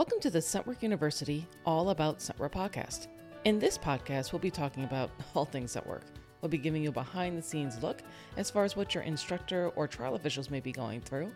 [0.00, 3.08] Welcome to the Scentwork University All About Scentwork podcast.
[3.44, 6.04] In this podcast, we'll be talking about all things Scentwork.
[6.40, 8.00] We'll be giving you a behind the scenes look
[8.38, 11.30] as far as what your instructor or trial officials may be going through.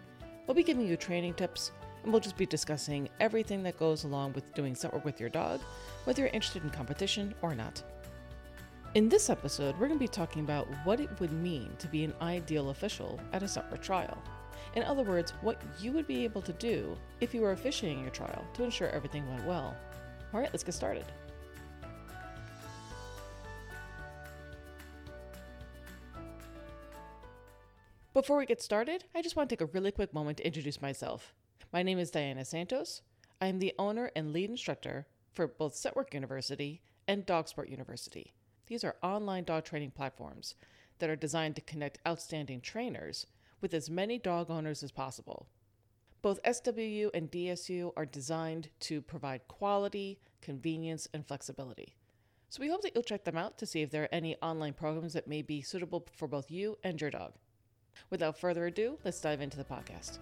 [0.46, 1.72] We'll be giving you training tips,
[2.02, 5.28] and we'll just be discussing everything that goes along with doing scent work with your
[5.28, 5.60] dog,
[6.04, 7.82] whether you're interested in competition or not.
[8.94, 12.02] In this episode, we're going to be talking about what it would mean to be
[12.02, 14.16] an ideal official at a scent work trial.
[14.74, 18.10] In other words, what you would be able to do if you were officiating your
[18.10, 19.76] trial to ensure everything went well.
[20.32, 21.04] All right, let's get started.
[28.12, 30.82] Before we get started, I just want to take a really quick moment to introduce
[30.82, 31.34] myself.
[31.72, 33.02] My name is Diana Santos.
[33.40, 38.32] I am the owner and lead instructor for both Scentwork University and Dogsport University.
[38.66, 40.54] These are online dog training platforms
[40.98, 43.26] that are designed to connect outstanding trainers
[43.60, 45.48] with as many dog owners as possible.
[46.22, 51.96] Both SWU and DSU are designed to provide quality, convenience, and flexibility.
[52.48, 54.74] So we hope that you'll check them out to see if there are any online
[54.74, 57.32] programs that may be suitable for both you and your dog.
[58.10, 60.18] Without further ado, let's dive into the podcast.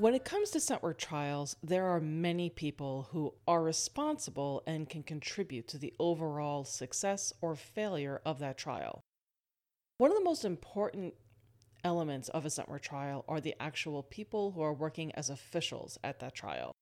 [0.00, 5.02] When it comes to scentwork trials, there are many people who are responsible and can
[5.02, 9.04] contribute to the overall success or failure of that trial.
[9.98, 11.12] One of the most important
[11.84, 16.18] elements of a scentwork trial are the actual people who are working as officials at
[16.20, 16.72] that trial.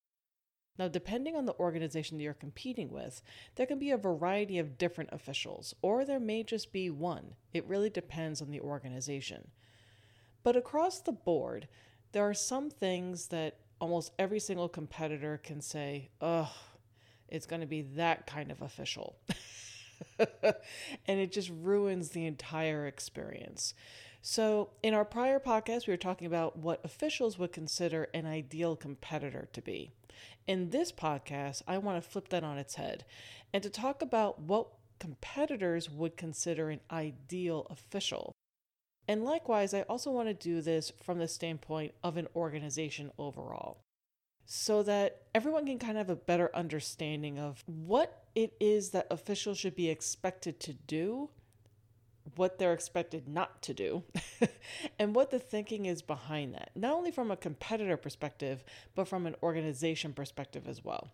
[0.78, 3.20] Now, depending on the organization that you're competing with,
[3.56, 7.34] there can be a variety of different officials, or there may just be one.
[7.52, 9.50] It really depends on the organization.
[10.44, 11.66] But across the board,
[12.12, 16.52] there are some things that almost every single competitor can say, oh,
[17.28, 19.16] it's going to be that kind of official.
[20.18, 23.74] and it just ruins the entire experience.
[24.20, 28.74] So, in our prior podcast, we were talking about what officials would consider an ideal
[28.74, 29.92] competitor to be.
[30.46, 33.04] In this podcast, I want to flip that on its head
[33.52, 34.68] and to talk about what
[34.98, 38.34] competitors would consider an ideal official.
[39.08, 43.78] And likewise, I also want to do this from the standpoint of an organization overall
[44.44, 49.06] so that everyone can kind of have a better understanding of what it is that
[49.10, 51.28] officials should be expected to do,
[52.36, 54.04] what they're expected not to do,
[54.98, 56.70] and what the thinking is behind that.
[56.74, 58.64] Not only from a competitor perspective,
[58.94, 61.12] but from an organization perspective as well.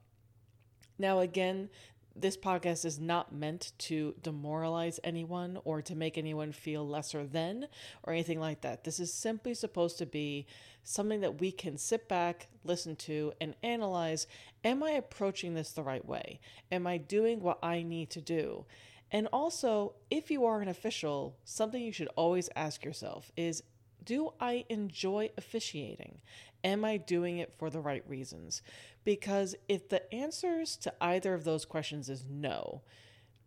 [0.97, 1.71] Now, again,
[2.17, 7.67] this podcast is not meant to demoralize anyone or to make anyone feel lesser than
[8.05, 8.85] or anything like that.
[8.85, 10.47] This is simply supposed to be
[10.85, 14.27] something that we can sit back, listen to, and analyze
[14.65, 16.41] Am I approaching this the right way?
[16.73, 18.65] Am I doing what I need to do?
[19.11, 23.63] And also, if you are an official, something you should always ask yourself is
[24.03, 26.21] Do I enjoy officiating?
[26.65, 28.63] Am I doing it for the right reasons?
[29.05, 32.83] Because if the answers to either of those questions is no,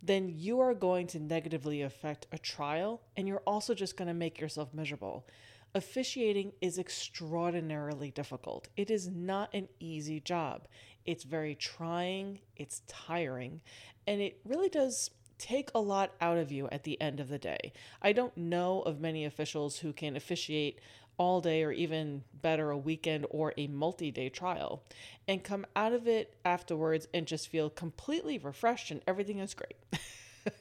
[0.03, 4.13] then you are going to negatively affect a trial and you're also just going to
[4.13, 5.27] make yourself miserable.
[5.73, 8.67] Officiating is extraordinarily difficult.
[8.77, 10.67] It is not an easy job.
[11.05, 13.61] It's very trying, it's tiring,
[14.05, 17.37] and it really does take a lot out of you at the end of the
[17.37, 17.73] day.
[18.01, 20.79] I don't know of many officials who can officiate
[21.17, 24.83] all day or even better a weekend or a multi-day trial
[25.27, 29.77] and come out of it afterwards and just feel completely refreshed and everything is great.
[30.45, 30.51] a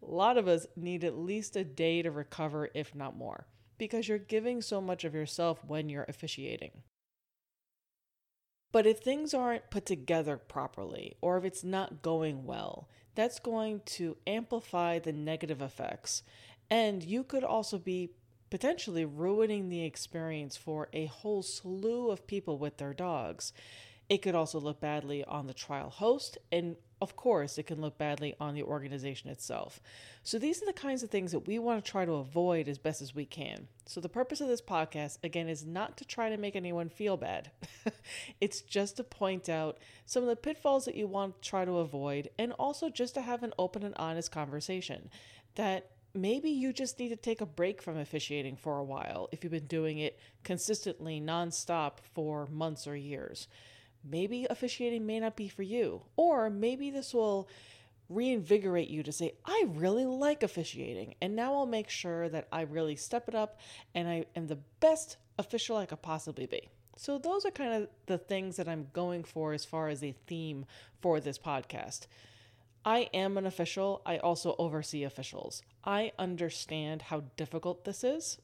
[0.00, 3.46] lot of us need at least a day to recover if not more
[3.78, 6.82] because you're giving so much of yourself when you're officiating.
[8.70, 13.82] But if things aren't put together properly or if it's not going well, that's going
[13.84, 16.22] to amplify the negative effects.
[16.70, 18.12] And you could also be
[18.52, 23.50] potentially ruining the experience for a whole slew of people with their dogs.
[24.10, 27.96] It could also look badly on the trial host, and of course, it can look
[27.96, 29.80] badly on the organization itself.
[30.22, 32.76] So, these are the kinds of things that we want to try to avoid as
[32.76, 33.68] best as we can.
[33.86, 37.16] So, the purpose of this podcast, again, is not to try to make anyone feel
[37.16, 37.52] bad.
[38.42, 41.78] it's just to point out some of the pitfalls that you want to try to
[41.78, 45.08] avoid, and also just to have an open and honest conversation
[45.54, 49.42] that maybe you just need to take a break from officiating for a while if
[49.42, 53.48] you've been doing it consistently nonstop for months or years.
[54.04, 57.48] Maybe officiating may not be for you, or maybe this will
[58.08, 62.62] reinvigorate you to say, I really like officiating, and now I'll make sure that I
[62.62, 63.60] really step it up
[63.94, 66.68] and I am the best official I could possibly be.
[66.96, 70.14] So, those are kind of the things that I'm going for as far as a
[70.26, 70.66] theme
[71.00, 72.06] for this podcast.
[72.84, 74.02] I am an official.
[74.04, 75.62] I also oversee officials.
[75.84, 78.38] I understand how difficult this is.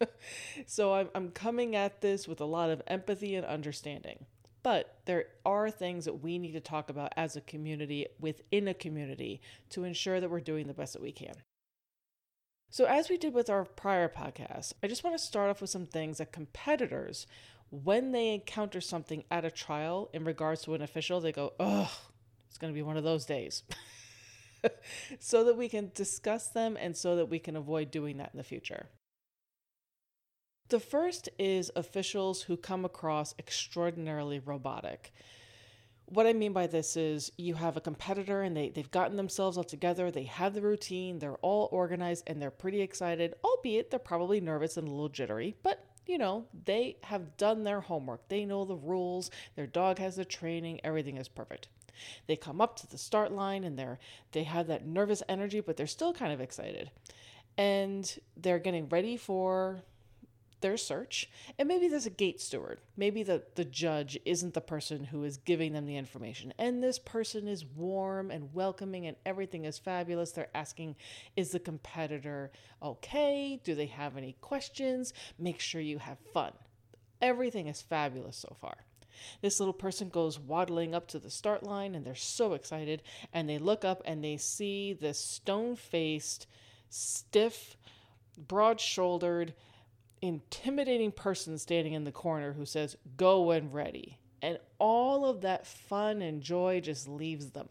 [0.66, 4.24] so I'm, I'm coming at this with a lot of empathy and understanding.
[4.62, 8.74] But there are things that we need to talk about as a community within a
[8.74, 9.40] community
[9.70, 11.34] to ensure that we're doing the best that we can.
[12.70, 15.68] So, as we did with our prior podcast, I just want to start off with
[15.68, 17.26] some things that competitors,
[17.70, 21.90] when they encounter something at a trial in regards to an official, they go, ugh,
[22.52, 23.62] it's going to be one of those days.
[25.18, 28.36] so that we can discuss them and so that we can avoid doing that in
[28.36, 28.90] the future.
[30.68, 35.14] The first is officials who come across extraordinarily robotic.
[36.04, 39.56] What I mean by this is you have a competitor and they, they've gotten themselves
[39.56, 43.98] all together, they have the routine, they're all organized, and they're pretty excited, albeit they're
[43.98, 48.28] probably nervous and a little jittery, but you know, they have done their homework.
[48.28, 51.68] They know the rules, their dog has the training, everything is perfect.
[52.26, 53.98] They come up to the start line and they're
[54.32, 56.90] they have that nervous energy, but they're still kind of excited.
[57.58, 59.82] And they're getting ready for
[60.62, 61.28] their search.
[61.58, 62.80] And maybe there's a gate steward.
[62.96, 66.54] Maybe the, the judge isn't the person who is giving them the information.
[66.58, 70.32] And this person is warm and welcoming and everything is fabulous.
[70.32, 70.96] They're asking,
[71.36, 72.50] is the competitor
[72.82, 73.60] okay?
[73.62, 75.12] Do they have any questions?
[75.38, 76.52] Make sure you have fun.
[77.20, 78.76] Everything is fabulous so far.
[79.40, 83.02] This little person goes waddling up to the start line and they're so excited.
[83.32, 86.46] And they look up and they see this stone faced,
[86.88, 87.76] stiff,
[88.36, 89.54] broad shouldered,
[90.20, 94.18] intimidating person standing in the corner who says, Go when ready.
[94.40, 97.68] And all of that fun and joy just leaves them.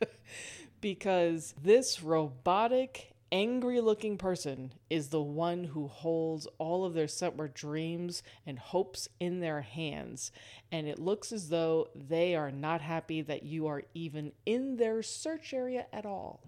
[0.80, 7.48] because this robotic angry looking person is the one who holds all of their summer
[7.48, 10.30] dreams and hopes in their hands.
[10.70, 15.02] And it looks as though they are not happy that you are even in their
[15.02, 16.40] search area at all.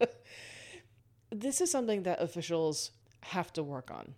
[1.30, 2.90] this is something that officials
[3.20, 4.14] have to work on,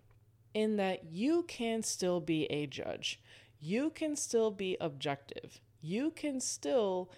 [0.53, 3.19] in that you can still be a judge,
[3.59, 7.09] you can still be objective, you can still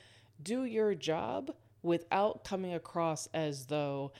[0.41, 1.51] do your job
[1.83, 4.11] without coming across as though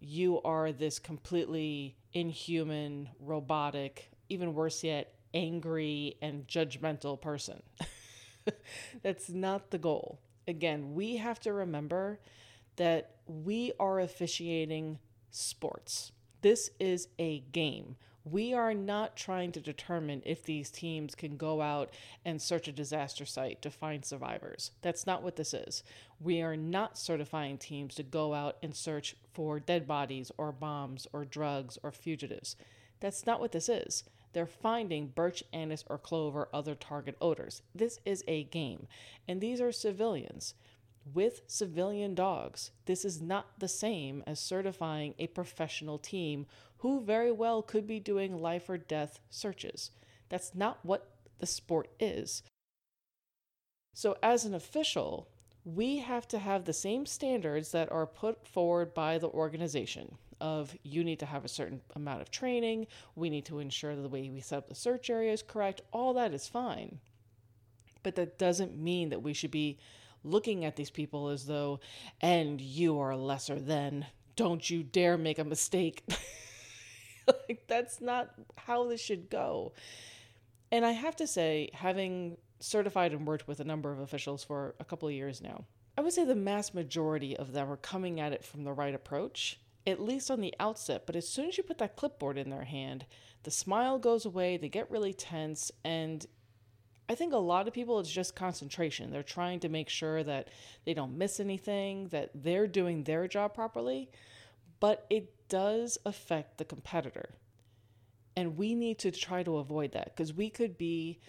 [0.00, 7.62] you are this completely inhuman, robotic, even worse yet, angry and judgmental person.
[9.02, 10.20] That's not the goal.
[10.48, 12.20] Again, we have to remember
[12.76, 14.98] that we are officiating
[15.30, 16.12] sports.
[16.42, 17.96] This is a game.
[18.28, 21.94] We are not trying to determine if these teams can go out
[22.24, 24.72] and search a disaster site to find survivors.
[24.82, 25.84] That's not what this is.
[26.20, 31.06] We are not certifying teams to go out and search for dead bodies or bombs
[31.12, 32.56] or drugs or fugitives.
[32.98, 34.02] That's not what this is.
[34.32, 37.62] They're finding birch, anise, or clove or other target odors.
[37.76, 38.88] This is a game,
[39.28, 40.54] and these are civilians
[41.14, 42.70] with civilian dogs.
[42.86, 46.46] This is not the same as certifying a professional team
[46.78, 49.90] who very well could be doing life or death searches.
[50.28, 52.42] That's not what the sport is.
[53.94, 55.28] So, as an official,
[55.64, 60.76] we have to have the same standards that are put forward by the organization of
[60.82, 64.08] you need to have a certain amount of training, we need to ensure that the
[64.08, 65.80] way we set up the search area is correct.
[65.92, 67.00] All that is fine.
[68.02, 69.78] But that doesn't mean that we should be
[70.26, 71.80] looking at these people as though,
[72.20, 76.04] and you are lesser than, don't you dare make a mistake.
[77.26, 79.72] like, that's not how this should go.
[80.70, 84.74] And I have to say, having certified and worked with a number of officials for
[84.80, 85.64] a couple of years now,
[85.96, 88.94] I would say the mass majority of them are coming at it from the right
[88.94, 91.06] approach, at least on the outset.
[91.06, 93.06] But as soon as you put that clipboard in their hand,
[93.44, 96.26] the smile goes away, they get really tense, and
[97.08, 99.10] I think a lot of people it's just concentration.
[99.10, 100.48] They're trying to make sure that
[100.84, 104.10] they don't miss anything, that they're doing their job properly,
[104.80, 107.30] but it does affect the competitor.
[108.34, 111.20] And we need to try to avoid that because we could be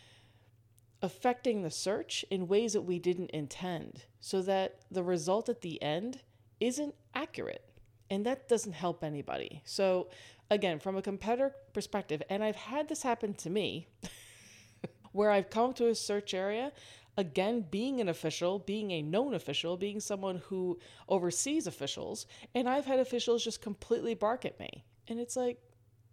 [1.02, 5.82] affecting the search in ways that we didn't intend so that the result at the
[5.82, 6.22] end
[6.60, 7.64] isn't accurate.
[8.10, 9.62] And that doesn't help anybody.
[9.64, 10.08] So,
[10.50, 13.88] again, from a competitor perspective, and I've had this happen to me.
[15.18, 16.72] where I've come to a search area,
[17.18, 20.78] again, being an official, being a known official, being someone who
[21.10, 24.86] oversees officials, and I've had officials just completely bark at me.
[25.08, 25.58] And it's like,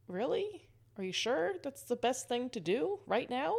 [0.08, 0.68] really?
[0.96, 3.54] Are you sure that's the best thing to do right now?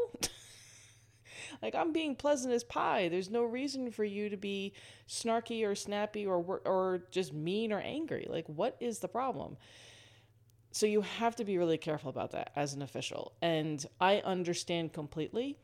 [1.61, 3.09] like I'm being pleasant as pie.
[3.09, 4.73] There's no reason for you to be
[5.07, 8.25] snarky or snappy or or just mean or angry.
[8.27, 9.57] Like what is the problem?
[10.75, 13.31] So you have to be really careful about that as an official.
[13.41, 15.57] And I understand completely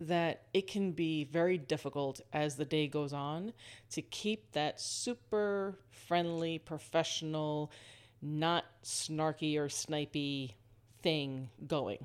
[0.00, 3.54] that it can be very difficult as the day goes on
[3.92, 7.72] to keep that super friendly, professional,
[8.20, 10.50] not snarky or snipey
[11.00, 12.04] thing going.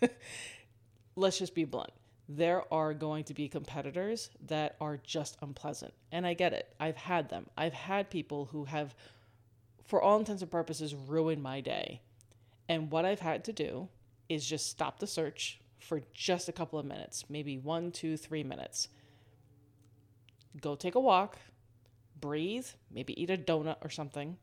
[1.16, 1.90] Let's just be blunt.
[2.28, 5.94] There are going to be competitors that are just unpleasant.
[6.12, 6.72] And I get it.
[6.78, 7.48] I've had them.
[7.56, 8.94] I've had people who have,
[9.84, 12.00] for all intents and purposes, ruined my day.
[12.68, 13.88] And what I've had to do
[14.28, 18.44] is just stop the search for just a couple of minutes, maybe one, two, three
[18.44, 18.88] minutes.
[20.60, 21.38] Go take a walk,
[22.20, 24.36] breathe, maybe eat a donut or something,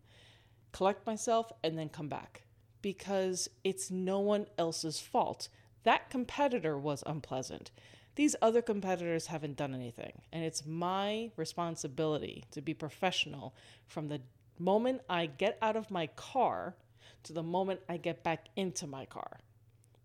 [0.72, 2.44] collect myself, and then come back
[2.82, 5.50] because it's no one else's fault.
[5.84, 7.72] That competitor was unpleasant.
[8.16, 10.22] These other competitors haven't done anything.
[10.32, 13.56] And it's my responsibility to be professional
[13.88, 14.22] from the
[14.60, 16.76] moment I get out of my car
[17.24, 19.40] to the moment I get back into my car.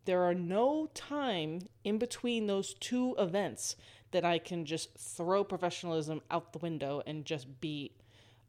[0.04, 3.76] There are no time in between those two events
[4.10, 7.92] that I can just throw professionalism out the window and just be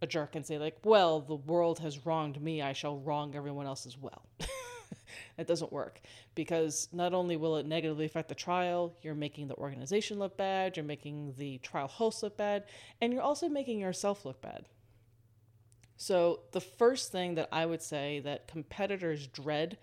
[0.01, 3.65] a jerk and say like, "Well, the world has wronged me, I shall wrong everyone
[3.65, 4.23] else as well."
[5.37, 6.01] that doesn't work
[6.35, 10.75] because not only will it negatively affect the trial, you're making the organization look bad,
[10.75, 12.65] you're making the trial host look bad,
[13.01, 14.65] and you're also making yourself look bad.
[15.97, 19.77] So, the first thing that I would say that competitors dread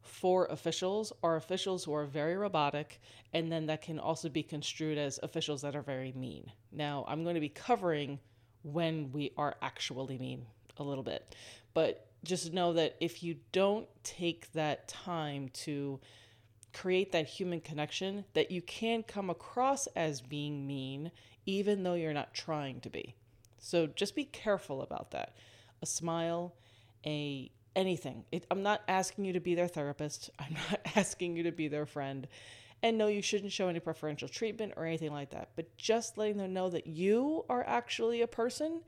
[0.00, 3.00] for officials are officials who are very robotic,
[3.32, 6.50] and then that can also be construed as officials that are very mean.
[6.72, 8.20] Now, I'm going to be covering
[8.62, 10.46] when we are actually mean
[10.78, 11.34] a little bit.
[11.74, 16.00] But just know that if you don't take that time to
[16.72, 21.10] create that human connection, that you can come across as being mean
[21.46, 23.14] even though you're not trying to be.
[23.64, 25.34] So just be careful about that.
[25.80, 26.54] A smile,
[27.06, 28.24] a anything.
[28.30, 30.28] It, I'm not asking you to be their therapist.
[30.38, 32.28] I'm not asking you to be their friend.
[32.82, 36.36] And no, you shouldn't show any preferential treatment or anything like that, but just letting
[36.36, 38.82] them know that you are actually a person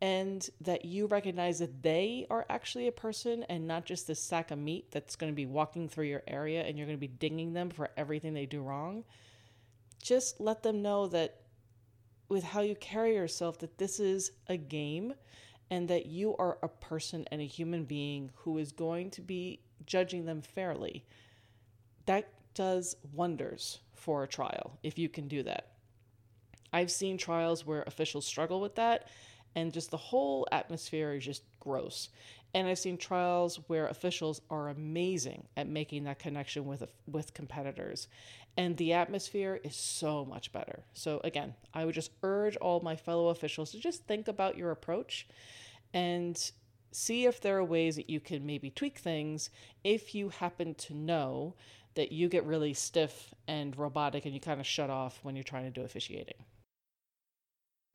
[0.00, 4.50] and that you recognize that they are actually a person and not just this sack
[4.50, 7.06] of meat that's going to be walking through your area and you're going to be
[7.06, 9.04] dinging them for everything they do wrong.
[10.02, 11.42] Just let them know that
[12.32, 15.12] with how you carry yourself that this is a game
[15.70, 19.60] and that you are a person and a human being who is going to be
[19.84, 21.04] judging them fairly.
[22.06, 25.72] That does wonders for a trial if you can do that.
[26.72, 29.08] I've seen trials where officials struggle with that,
[29.54, 32.08] and just the whole atmosphere is just gross.
[32.54, 38.08] And I've seen trials where officials are amazing at making that connection with with competitors,
[38.56, 40.84] and the atmosphere is so much better.
[40.92, 44.70] So again, I would just urge all my fellow officials to just think about your
[44.70, 45.26] approach
[45.94, 46.52] and
[46.90, 49.48] see if there are ways that you can maybe tweak things
[49.82, 51.54] if you happen to know
[51.94, 55.42] that you get really stiff and robotic and you kind of shut off when you're
[55.42, 56.44] trying to do officiating.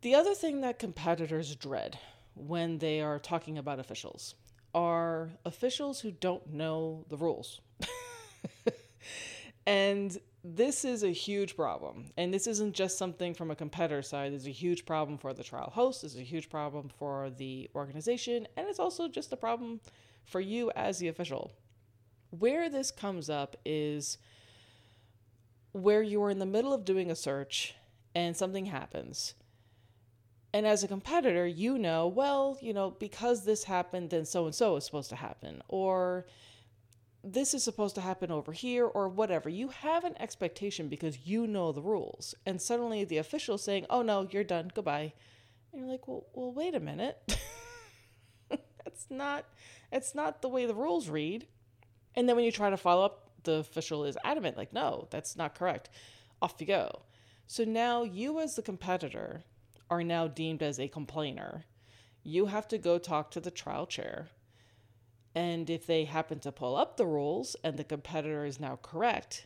[0.02, 1.98] The other thing that competitors dread
[2.36, 4.36] when they are talking about officials
[4.78, 7.62] are officials who don't know the rules.
[9.66, 12.12] and this is a huge problem.
[12.16, 14.32] And this isn't just something from a competitor side.
[14.32, 18.48] There's a huge problem for the trial host, there's a huge problem for the organization,
[18.56, 19.82] and it's also just a problem
[20.26, 21.54] for you as the official.
[22.30, 24.20] Where this comes up is
[25.72, 27.74] where you're in the middle of doing a search
[28.14, 29.34] and something happens.
[30.58, 34.56] And as a competitor, you know, well, you know, because this happened, then so and
[34.56, 35.62] so is supposed to happen.
[35.68, 36.26] Or
[37.24, 39.50] this is supposed to happen over here, or whatever.
[39.50, 42.34] You have an expectation because you know the rules.
[42.44, 45.14] And suddenly the official saying, oh no, you're done, goodbye.
[45.72, 47.38] And you're like, well, well wait a minute.
[48.50, 49.46] that's not
[49.92, 51.46] that's not the way the rules read.
[52.16, 55.36] And then when you try to follow up, the official is adamant, like, no, that's
[55.36, 55.92] not correct.
[56.42, 57.04] Off you go.
[57.46, 59.44] So now you, as the competitor,
[59.90, 61.66] are now deemed as a complainer.
[62.24, 64.30] You have to go talk to the trial chair.
[65.34, 69.46] And if they happen to pull up the rules and the competitor is now correct,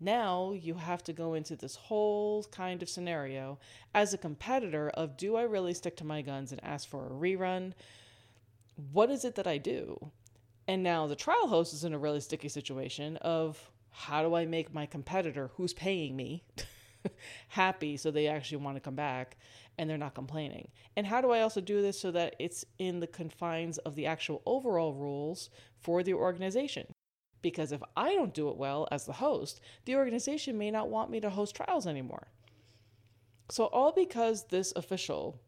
[0.00, 3.58] now you have to go into this whole kind of scenario
[3.94, 7.10] as a competitor of do I really stick to my guns and ask for a
[7.10, 7.72] rerun?
[8.92, 10.10] What is it that I do?
[10.66, 14.44] And now the trial host is in a really sticky situation of how do I
[14.44, 16.42] make my competitor who's paying me
[17.48, 19.36] happy so they actually want to come back
[19.78, 20.68] and they're not complaining.
[20.96, 24.06] And how do I also do this so that it's in the confines of the
[24.06, 25.50] actual overall rules
[25.80, 26.86] for the organization?
[27.42, 31.10] Because if I don't do it well as the host, the organization may not want
[31.10, 32.28] me to host trials anymore.
[33.50, 35.40] So, all because this official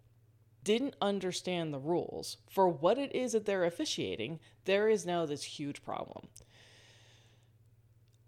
[0.62, 5.45] didn't understand the rules for what it is that they're officiating, there is now this
[5.45, 6.28] huge problem.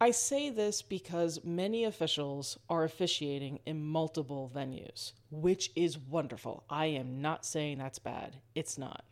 [0.01, 6.63] I say this because many officials are officiating in multiple venues, which is wonderful.
[6.71, 9.05] I am not saying that's bad, it's not.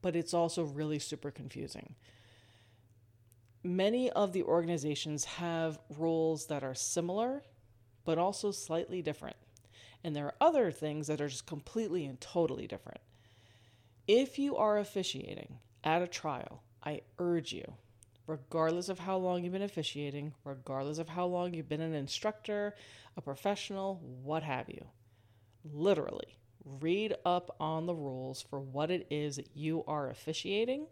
[0.00, 1.94] But it's also really super confusing.
[3.62, 7.44] Many of the organizations have rules that are similar,
[8.04, 9.36] but also slightly different.
[10.02, 13.00] And there are other things that are just completely and totally different.
[14.08, 17.74] If you are officiating at a trial, I urge you
[18.26, 22.74] regardless of how long you've been officiating, regardless of how long you've been an instructor,
[23.16, 24.86] a professional, what have you.
[25.64, 30.86] Literally, read up on the rules for what it is that you are officiating,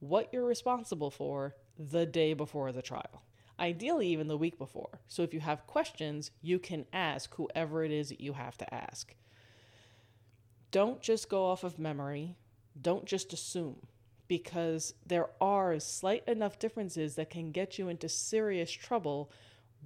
[0.00, 3.22] what you're responsible for the day before the trial.
[3.60, 5.00] Ideally, even the week before.
[5.08, 8.74] So if you have questions, you can ask whoever it is that you have to
[8.74, 9.14] ask.
[10.70, 12.36] Don't just go off of memory,
[12.80, 13.80] don't just assume
[14.28, 19.30] because there are slight enough differences that can get you into serious trouble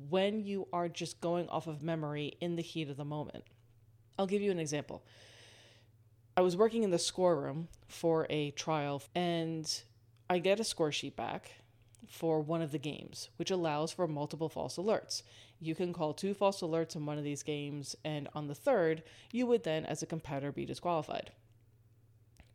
[0.08, 3.44] when you are just going off of memory in the heat of the moment.
[4.18, 5.02] I'll give you an example.
[6.36, 9.82] I was working in the score room for a trial and
[10.28, 11.52] I get a score sheet back
[12.08, 15.22] for one of the games, which allows for multiple false alerts.
[15.60, 19.02] You can call two false alerts in one of these games, and on the third,
[19.30, 21.30] you would then, as a competitor, be disqualified.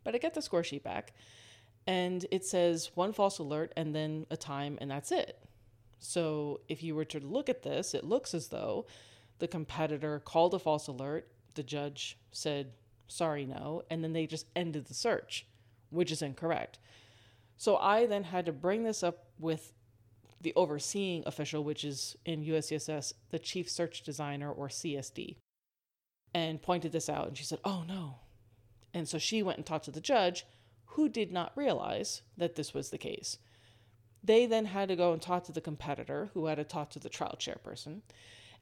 [0.04, 1.12] But I get the score sheet back,
[1.88, 5.42] and it says one false alert and then a time, and that's it.
[5.98, 8.86] So if you were to look at this, it looks as though
[9.38, 12.72] the competitor called a false alert, the judge said,
[13.08, 15.46] sorry, no, and then they just ended the search,
[15.88, 16.78] which is incorrect.
[17.56, 19.72] So I then had to bring this up with
[20.42, 25.36] the overseeing official, which is in USCSS, the chief search designer or CSD,
[26.34, 27.28] and pointed this out.
[27.28, 28.16] And she said, oh no.
[28.92, 30.44] And so she went and talked to the judge,
[30.92, 33.38] who did not realize that this was the case.
[34.22, 36.98] They then had to go and talk to the competitor, who had to talk to
[36.98, 38.00] the trial chairperson,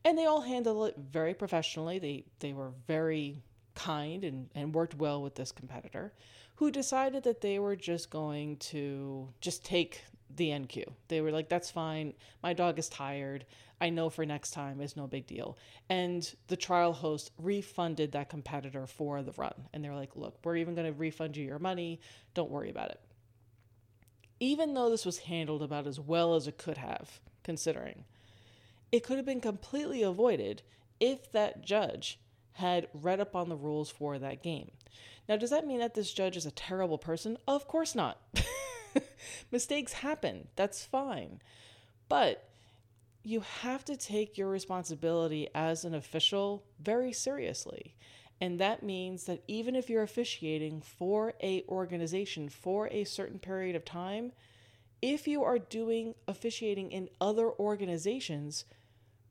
[0.04, 1.98] and they all handled it very professionally.
[1.98, 3.42] They they were very
[3.74, 6.12] kind and, and worked well with this competitor,
[6.56, 10.02] who decided that they were just going to just take
[10.34, 10.84] the NQ.
[11.08, 12.14] They were like, that's fine.
[12.42, 13.44] My dog is tired.
[13.80, 15.58] I know for next time is no big deal.
[15.88, 19.54] And the trial host refunded that competitor for the run.
[19.72, 22.00] And they were like, look, we're even going to refund you your money.
[22.34, 23.00] Don't worry about it.
[24.40, 28.04] Even though this was handled about as well as it could have, considering,
[28.92, 30.62] it could have been completely avoided
[31.00, 32.18] if that judge
[32.52, 34.70] had read up on the rules for that game.
[35.28, 37.36] Now, does that mean that this judge is a terrible person?
[37.46, 38.20] Of course not.
[39.50, 40.48] Mistakes happen.
[40.56, 41.40] That's fine.
[42.08, 42.48] But
[43.22, 47.96] you have to take your responsibility as an official very seriously.
[48.40, 53.74] And that means that even if you're officiating for a organization for a certain period
[53.74, 54.32] of time,
[55.02, 58.64] if you are doing officiating in other organizations,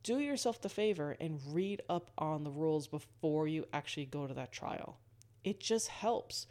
[0.03, 4.33] do yourself the favor and read up on the rules before you actually go to
[4.33, 4.97] that trial.
[5.43, 6.47] It just helps.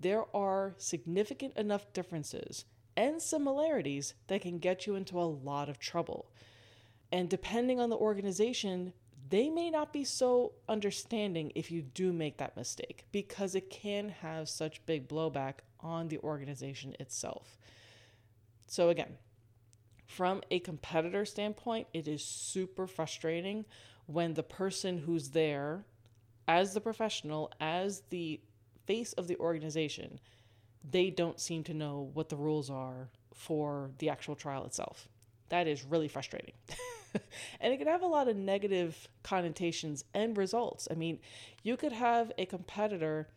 [0.00, 2.64] There are significant enough differences
[2.96, 6.30] and similarities that can get you into a lot of trouble.
[7.12, 8.92] And depending on the organization,
[9.28, 14.08] they may not be so understanding if you do make that mistake because it can
[14.08, 17.58] have such big blowback on the organization itself.
[18.66, 19.18] So, again,
[20.06, 23.64] from a competitor standpoint, it is super frustrating
[24.06, 25.84] when the person who's there
[26.48, 28.40] as the professional, as the
[28.90, 30.18] face of the organization,
[30.82, 35.08] they don't seem to know what the rules are for the actual trial itself.
[35.48, 36.54] That is really frustrating.
[37.60, 40.88] and it could have a lot of negative connotations and results.
[40.90, 41.20] I mean,
[41.62, 43.28] you could have a competitor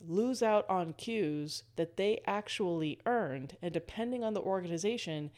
[0.00, 5.30] lose out on Qs that they actually earned, and depending on the organization,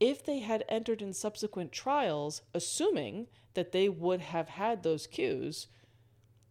[0.00, 5.68] if they had entered in subsequent trials, assuming that they would have had those Qs,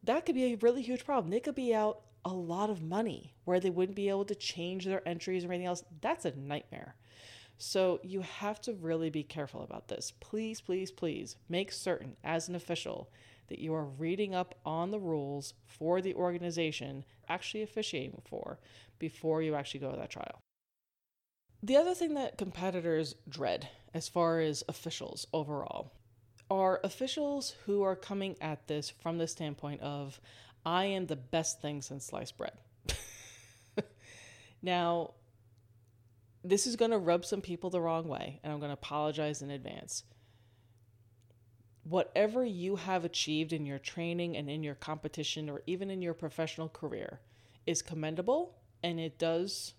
[0.01, 1.29] that could be a really huge problem.
[1.29, 4.85] They could be out a lot of money where they wouldn't be able to change
[4.85, 5.83] their entries or anything else.
[6.01, 6.95] That's a nightmare.
[7.57, 10.11] So you have to really be careful about this.
[10.19, 13.11] Please, please, please make certain as an official
[13.49, 18.59] that you are reading up on the rules for the organization actually officiating for
[18.97, 20.39] before you actually go to that trial.
[21.61, 25.91] The other thing that competitors dread as far as officials overall
[26.49, 30.19] are officials who are coming at this from the standpoint of,
[30.65, 32.53] I am the best thing since sliced bread.
[34.61, 35.11] now,
[36.43, 39.41] this is going to rub some people the wrong way, and I'm going to apologize
[39.41, 40.03] in advance.
[41.83, 46.13] Whatever you have achieved in your training and in your competition or even in your
[46.13, 47.19] professional career
[47.65, 49.73] is commendable and it does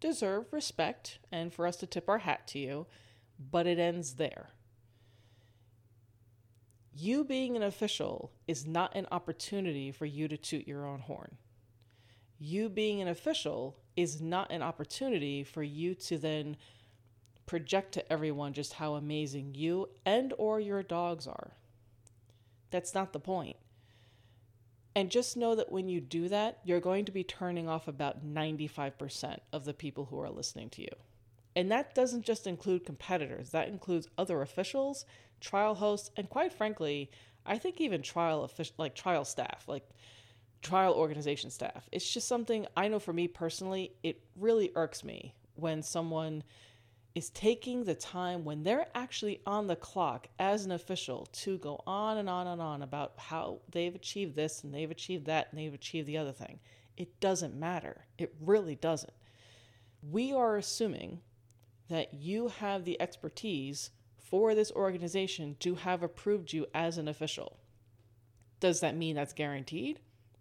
[0.00, 2.86] deserve respect and for us to tip our hat to you,
[3.50, 4.50] but it ends there.
[6.98, 11.36] You being an official is not an opportunity for you to toot your own horn.
[12.38, 16.56] You being an official is not an opportunity for you to then
[17.44, 21.52] project to everyone just how amazing you and or your dogs are.
[22.70, 23.56] That's not the point.
[24.94, 28.26] And just know that when you do that, you're going to be turning off about
[28.26, 30.96] 95% of the people who are listening to you.
[31.56, 35.06] And that doesn't just include competitors, that includes other officials,
[35.40, 37.10] trial hosts, and quite frankly,
[37.46, 39.88] I think even trial official like trial staff, like
[40.60, 41.88] trial organization staff.
[41.92, 46.42] It's just something I know for me personally, it really irks me when someone
[47.14, 51.82] is taking the time when they're actually on the clock as an official to go
[51.86, 55.58] on and on and on about how they've achieved this and they've achieved that and
[55.58, 56.58] they've achieved the other thing.
[56.98, 58.04] It doesn't matter.
[58.18, 59.14] It really doesn't.
[60.02, 61.20] We are assuming
[61.88, 67.58] that you have the expertise for this organization to have approved you as an official.
[68.58, 70.00] Does that mean that's guaranteed?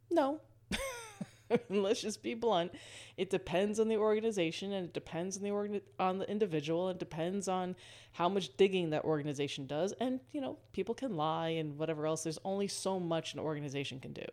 [0.09, 0.41] No.
[1.69, 2.71] Let's just be blunt.
[3.17, 6.97] It depends on the organization and it depends on the organ- on the individual and
[6.97, 7.75] depends on
[8.13, 12.23] how much digging that organization does and you know, people can lie and whatever else.
[12.23, 14.25] There's only so much an organization can do.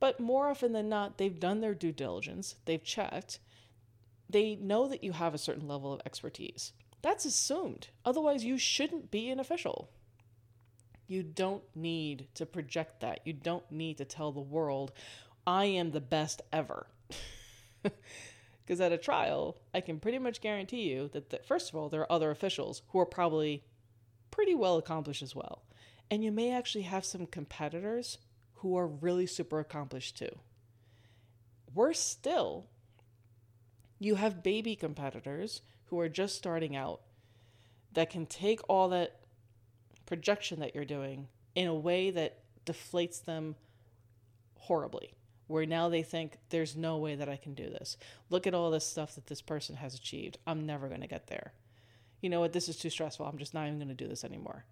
[0.00, 3.38] But more often than not, they've done their due diligence, they've checked.
[4.32, 6.72] They know that you have a certain level of expertise.
[7.02, 7.88] That's assumed.
[8.04, 9.90] Otherwise, you shouldn't be an official.
[11.06, 13.20] You don't need to project that.
[13.24, 14.92] You don't need to tell the world,
[15.46, 16.86] I am the best ever.
[18.64, 21.88] Because at a trial, I can pretty much guarantee you that, that, first of all,
[21.88, 23.64] there are other officials who are probably
[24.30, 25.64] pretty well accomplished as well.
[26.10, 28.18] And you may actually have some competitors
[28.54, 30.38] who are really super accomplished too.
[31.74, 32.66] Worse still,
[34.04, 37.00] you have baby competitors who are just starting out
[37.92, 39.20] that can take all that
[40.06, 43.54] projection that you're doing in a way that deflates them
[44.56, 45.14] horribly
[45.52, 47.98] where now they think there's no way that I can do this.
[48.30, 50.38] Look at all this stuff that this person has achieved.
[50.46, 51.52] I'm never going to get there.
[52.22, 52.54] You know what?
[52.54, 53.26] This is too stressful.
[53.26, 54.64] I'm just not even going to do this anymore.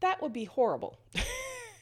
[0.00, 0.98] That would be horrible.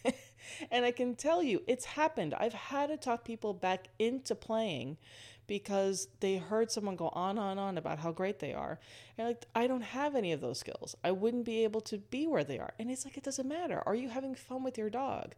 [0.70, 2.34] and I can tell you, it's happened.
[2.34, 4.98] I've had to talk people back into playing
[5.46, 8.78] because they heard someone go on and on about how great they are.
[9.16, 10.96] And like, I don't have any of those skills.
[11.04, 12.74] I wouldn't be able to be where they are.
[12.78, 13.82] And it's like, it doesn't matter.
[13.86, 15.34] Are you having fun with your dog?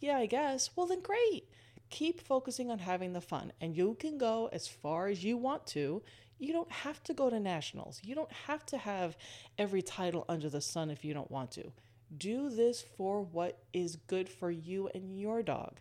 [0.00, 0.70] Yeah, I guess.
[0.76, 1.48] Well, then great.
[1.88, 5.66] Keep focusing on having the fun, and you can go as far as you want
[5.68, 6.02] to.
[6.38, 8.00] You don't have to go to nationals.
[8.02, 9.16] You don't have to have
[9.56, 11.72] every title under the sun if you don't want to.
[12.16, 15.78] Do this for what is good for you and your dog.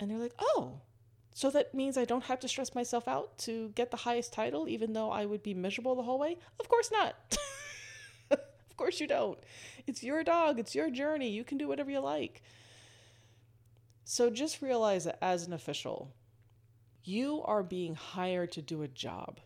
[0.00, 0.80] And they're like, oh,
[1.34, 4.68] so that means I don't have to stress myself out to get the highest title,
[4.68, 6.36] even though I would be miserable the whole way?
[6.60, 7.14] Of course not.
[8.30, 9.38] of course you don't.
[9.86, 11.30] It's your dog, it's your journey.
[11.30, 12.42] You can do whatever you like.
[14.04, 16.12] So just realize that as an official,
[17.04, 19.40] you are being hired to do a job.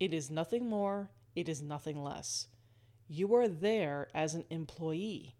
[0.00, 2.48] It is nothing more, it is nothing less.
[3.08, 5.36] You are there as an employee.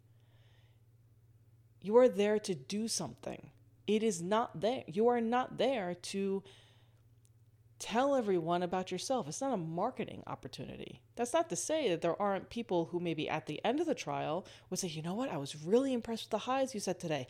[1.83, 3.51] You are there to do something.
[3.87, 4.85] It is not there.
[4.87, 6.43] You are not there to
[7.79, 9.29] tell everyone about yourself.
[9.29, 11.03] It's not a marketing opportunity.
[11.17, 13.95] That's not to say that there aren't people who maybe at the end of the
[13.95, 16.99] trial would say, you know what, I was really impressed with the highs you said
[16.99, 17.27] today.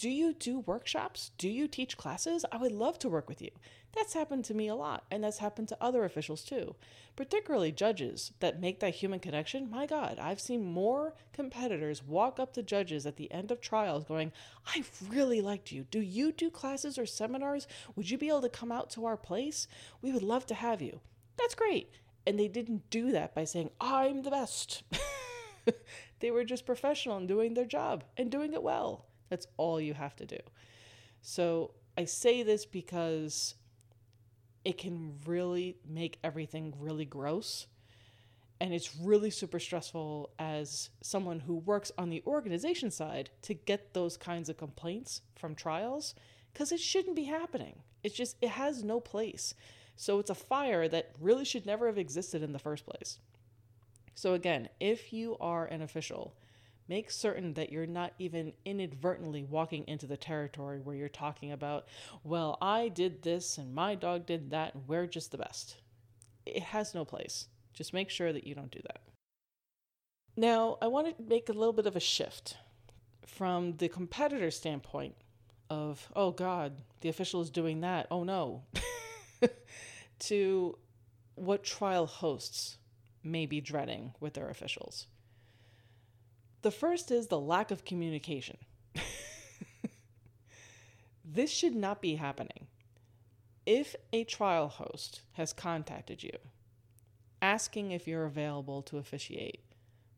[0.00, 1.30] Do you do workshops?
[1.36, 2.46] Do you teach classes?
[2.50, 3.50] I would love to work with you.
[3.94, 6.74] That's happened to me a lot, and that's happened to other officials too,
[7.16, 9.70] particularly judges that make that human connection.
[9.70, 14.06] My God, I've seen more competitors walk up to judges at the end of trials
[14.06, 14.32] going,
[14.66, 15.84] I really liked you.
[15.90, 17.66] Do you do classes or seminars?
[17.94, 19.68] Would you be able to come out to our place?
[20.00, 21.00] We would love to have you.
[21.36, 21.90] That's great.
[22.26, 24.82] And they didn't do that by saying, I'm the best.
[26.20, 29.04] they were just professional and doing their job and doing it well.
[29.30, 30.38] That's all you have to do.
[31.22, 33.54] So I say this because
[34.64, 37.66] it can really make everything really gross.
[38.60, 43.94] And it's really super stressful as someone who works on the organization side to get
[43.94, 46.14] those kinds of complaints from trials
[46.52, 47.76] because it shouldn't be happening.
[48.02, 49.54] It's just, it has no place.
[49.96, 53.18] So it's a fire that really should never have existed in the first place.
[54.14, 56.34] So, again, if you are an official,
[56.90, 61.86] Make certain that you're not even inadvertently walking into the territory where you're talking about,
[62.24, 65.76] well, I did this and my dog did that and we're just the best.
[66.44, 67.46] It has no place.
[67.72, 69.02] Just make sure that you don't do that.
[70.36, 72.56] Now, I want to make a little bit of a shift
[73.24, 75.14] from the competitor standpoint
[75.70, 78.08] of, oh God, the official is doing that.
[78.10, 78.64] Oh no.
[80.18, 80.76] to
[81.36, 82.78] what trial hosts
[83.22, 85.06] may be dreading with their officials.
[86.62, 88.58] The first is the lack of communication.
[91.24, 92.66] this should not be happening.
[93.66, 96.32] If a trial host has contacted you
[97.42, 99.64] asking if you're available to officiate,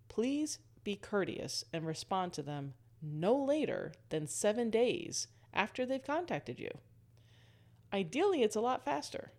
[0.09, 6.59] please be courteous and respond to them no later than seven days after they've contacted
[6.59, 6.70] you.
[7.92, 9.33] Ideally, it's a lot faster.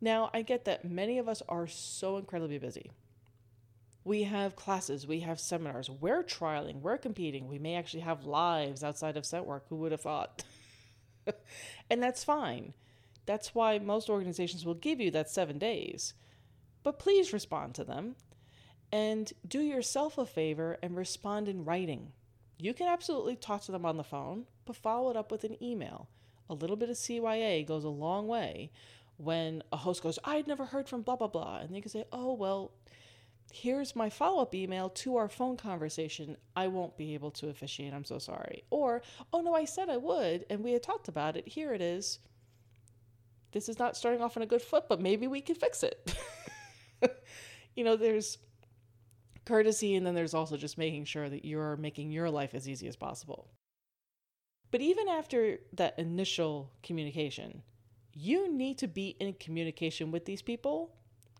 [0.00, 2.90] Now, I get that many of us are so incredibly busy.
[4.04, 8.84] We have classes, we have seminars, we're trialing, we're competing, we may actually have lives
[8.84, 9.64] outside of scent work.
[9.68, 10.44] Who would have thought?
[11.90, 12.74] and that's fine.
[13.26, 16.12] That's why most organizations will give you that seven days.
[16.82, 18.16] But please respond to them
[18.92, 22.12] and do yourself a favor and respond in writing.
[22.58, 25.62] You can absolutely talk to them on the phone, but follow it up with an
[25.62, 26.08] email.
[26.48, 28.70] A little bit of CYA goes a long way
[29.16, 31.58] when a host goes, I'd never heard from blah, blah, blah.
[31.58, 32.72] And they can say, oh, well,
[33.52, 36.36] here's my follow up email to our phone conversation.
[36.56, 37.94] I won't be able to officiate.
[37.94, 38.64] I'm so sorry.
[38.70, 39.02] Or,
[39.32, 41.46] oh, no, I said I would, and we had talked about it.
[41.46, 42.18] Here it is.
[43.52, 46.16] This is not starting off on a good foot, but maybe we can fix it.
[47.76, 48.38] you know, there's
[49.44, 52.88] courtesy, and then there's also just making sure that you're making your life as easy
[52.88, 53.50] as possible.
[54.72, 57.62] But even after that initial communication,
[58.12, 60.96] you need to be in communication with these people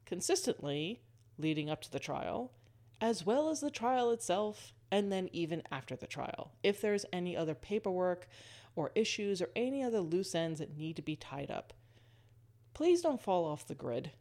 [0.07, 1.01] consistently
[1.39, 2.53] leading up to the trial,
[3.01, 6.53] as well as the trial itself, and then even after the trial.
[6.63, 8.29] If there's any other paperwork
[8.77, 11.73] or issues or any other loose ends that need to be tied up,
[12.75, 14.13] please don't fall off the grid.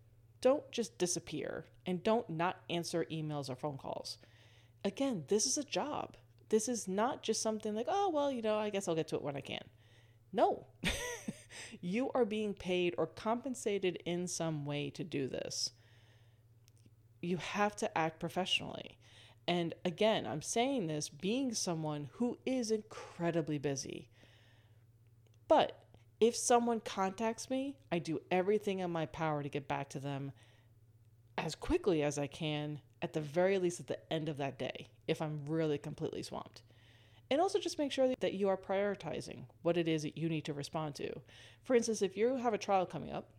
[0.41, 4.17] Don't just disappear and don't not answer emails or phone calls.
[4.83, 6.17] Again, this is a job.
[6.49, 9.15] This is not just something like, oh, well, you know, I guess I'll get to
[9.15, 9.63] it when I can.
[10.31, 10.67] No.
[11.81, 15.71] you are being paid or compensated in some way to do this.
[17.23, 18.97] You have to act professionally.
[19.47, 24.09] And again, I'm saying this being someone who is incredibly busy.
[25.47, 25.83] But
[26.19, 30.31] if someone contacts me, I do everything in my power to get back to them
[31.37, 34.87] as quickly as I can, at the very least at the end of that day,
[35.07, 36.61] if I'm really completely swamped.
[37.31, 40.45] And also just make sure that you are prioritizing what it is that you need
[40.45, 41.09] to respond to.
[41.63, 43.29] For instance, if you have a trial coming up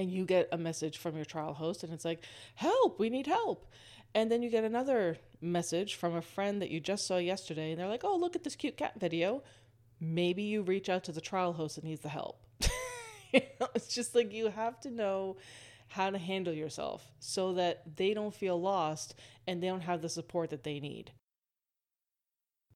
[0.00, 3.26] and you get a message from your trial host and it's like, help, we need
[3.26, 3.70] help.
[4.14, 7.78] And then you get another message from a friend that you just saw yesterday and
[7.78, 9.42] they're like, oh, look at this cute cat video.
[10.00, 12.40] Maybe you reach out to the trial host that needs the help.
[13.32, 15.36] you know, it's just like you have to know
[15.88, 19.14] how to handle yourself so that they don't feel lost
[19.46, 21.12] and they don't have the support that they need.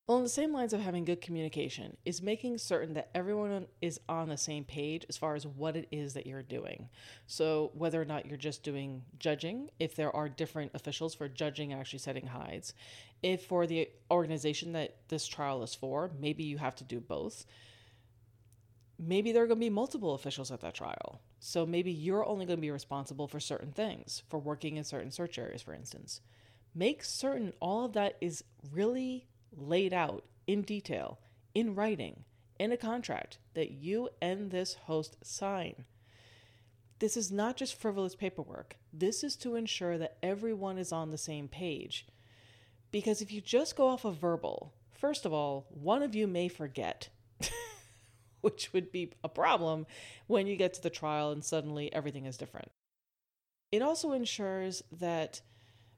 [0.07, 3.99] Well, in the same lines of having good communication, is making certain that everyone is
[4.07, 6.91] on the same page as far as what it is that you're doing.
[7.27, 11.73] So, whether or not you're just doing judging, if there are different officials for judging
[11.73, 12.75] and actually setting hides,
[13.23, 17.47] if for the organization that this trial is for, maybe you have to do both.
[18.99, 21.23] Maybe there are going to be multiple officials at that trial.
[21.41, 25.11] So, maybe you're only going to be responsible for certain things, for working in certain
[25.11, 26.21] search areas, for instance.
[26.75, 31.19] Make certain all of that is really laid out in detail,
[31.55, 32.25] in writing,
[32.59, 35.85] in a contract that you and this host sign.
[36.99, 38.77] This is not just frivolous paperwork.
[38.93, 42.07] This is to ensure that everyone is on the same page.
[42.91, 46.49] Because if you just go off of verbal, first of all, one of you may
[46.49, 47.09] forget,
[48.41, 49.87] which would be a problem
[50.29, 52.71] when you get to the trial and suddenly everything is different.
[53.73, 55.41] It also ensures that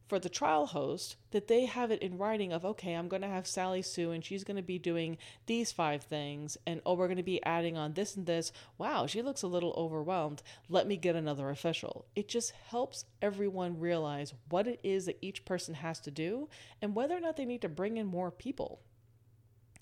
[0.07, 3.29] for the trial host that they have it in writing of okay i'm going to
[3.29, 7.09] have sally sue and she's going to be doing these five things and oh we're
[7.09, 8.53] going to be adding on this and this.
[8.79, 10.43] Wow she looks a little overwhelmed.
[10.69, 12.07] Let me get another official.
[12.15, 16.49] It just helps everyone realize what it is that each person has to do
[16.81, 18.81] and whether or not they need to bring in more people.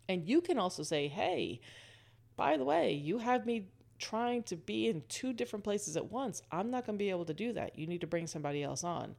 [0.09, 1.61] And you can also say hey
[2.37, 6.43] by the way you have me trying to be in two different places at once.
[6.51, 7.79] I'm not going to be able to do that.
[7.79, 9.15] You need to bring somebody else on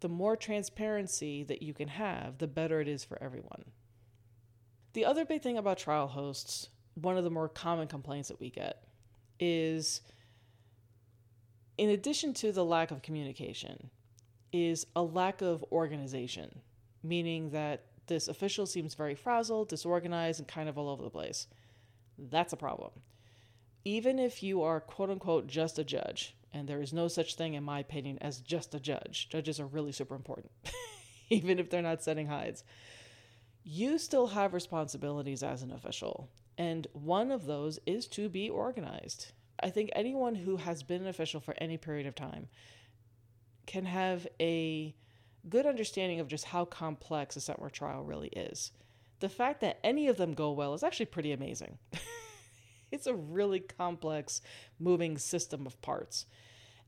[0.00, 3.64] the more transparency that you can have, the better it is for everyone.
[4.92, 8.50] The other big thing about trial hosts, one of the more common complaints that we
[8.50, 8.84] get,
[9.38, 10.00] is
[11.76, 13.90] in addition to the lack of communication,
[14.52, 16.60] is a lack of organization.
[17.02, 21.46] meaning that this official seems very frazzled, disorganized, and kind of all over the place.
[22.18, 22.90] That's a problem.
[23.84, 27.54] Even if you are quote unquote just a judge, and there is no such thing,
[27.54, 30.52] in my opinion, as just a judge, judges are really super important,
[31.30, 32.64] even if they're not setting hides.
[33.62, 39.32] You still have responsibilities as an official, and one of those is to be organized.
[39.62, 42.48] I think anyone who has been an official for any period of time
[43.66, 44.94] can have a
[45.48, 48.72] good understanding of just how complex a Sentemer trial really is.
[49.20, 51.78] The fact that any of them go well is actually pretty amazing.
[52.92, 54.40] it's a really complex
[54.78, 56.26] moving system of parts.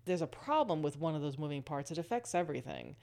[0.05, 2.97] There's a problem with one of those moving parts, it affects everything.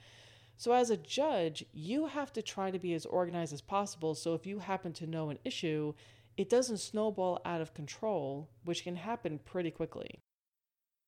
[0.56, 4.34] So, as a judge, you have to try to be as organized as possible so
[4.34, 5.94] if you happen to know an issue,
[6.36, 10.20] it doesn't snowball out of control, which can happen pretty quickly.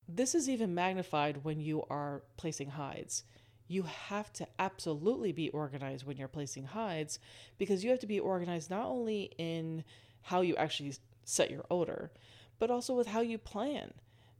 [0.09, 3.25] This is even magnified when you are placing hides.
[3.69, 7.21] You have to absolutely be organized when you're placing hides
[7.59, 9.85] because you have to be organized not only in
[10.23, 10.95] how you actually
[11.31, 12.11] set your odor,
[12.59, 13.93] but also with how you plan.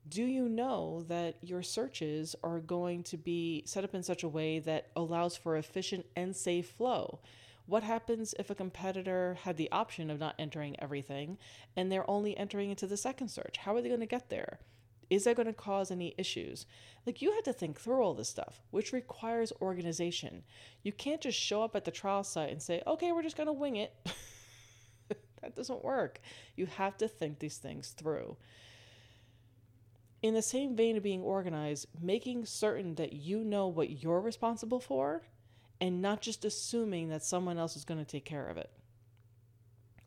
[0.09, 4.29] Do you know that your searches are going to be set up in such a
[4.29, 7.21] way that allows for efficient and safe flow?
[7.67, 11.39] What happens if a competitor had the option of not entering everything
[11.77, 13.59] and they're only entering into the second search?
[13.59, 14.59] How are they going to get there?
[15.11, 16.67] Is that going to cause any issues?
[17.05, 20.45] Like, you have to think through all this stuff, which requires organization.
[20.83, 23.49] You can't just show up at the trial site and say, okay, we're just going
[23.49, 23.93] to wing it.
[25.43, 26.21] that doesn't work.
[26.57, 28.37] You have to think these things through.
[30.23, 34.81] In the same vein of being organized, making certain that you know what you're responsible
[34.81, 35.23] for
[35.81, 38.71] and not just assuming that someone else is going to take care of it.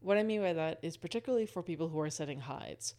[0.01, 2.93] What I mean by that is particularly for people who are setting hides.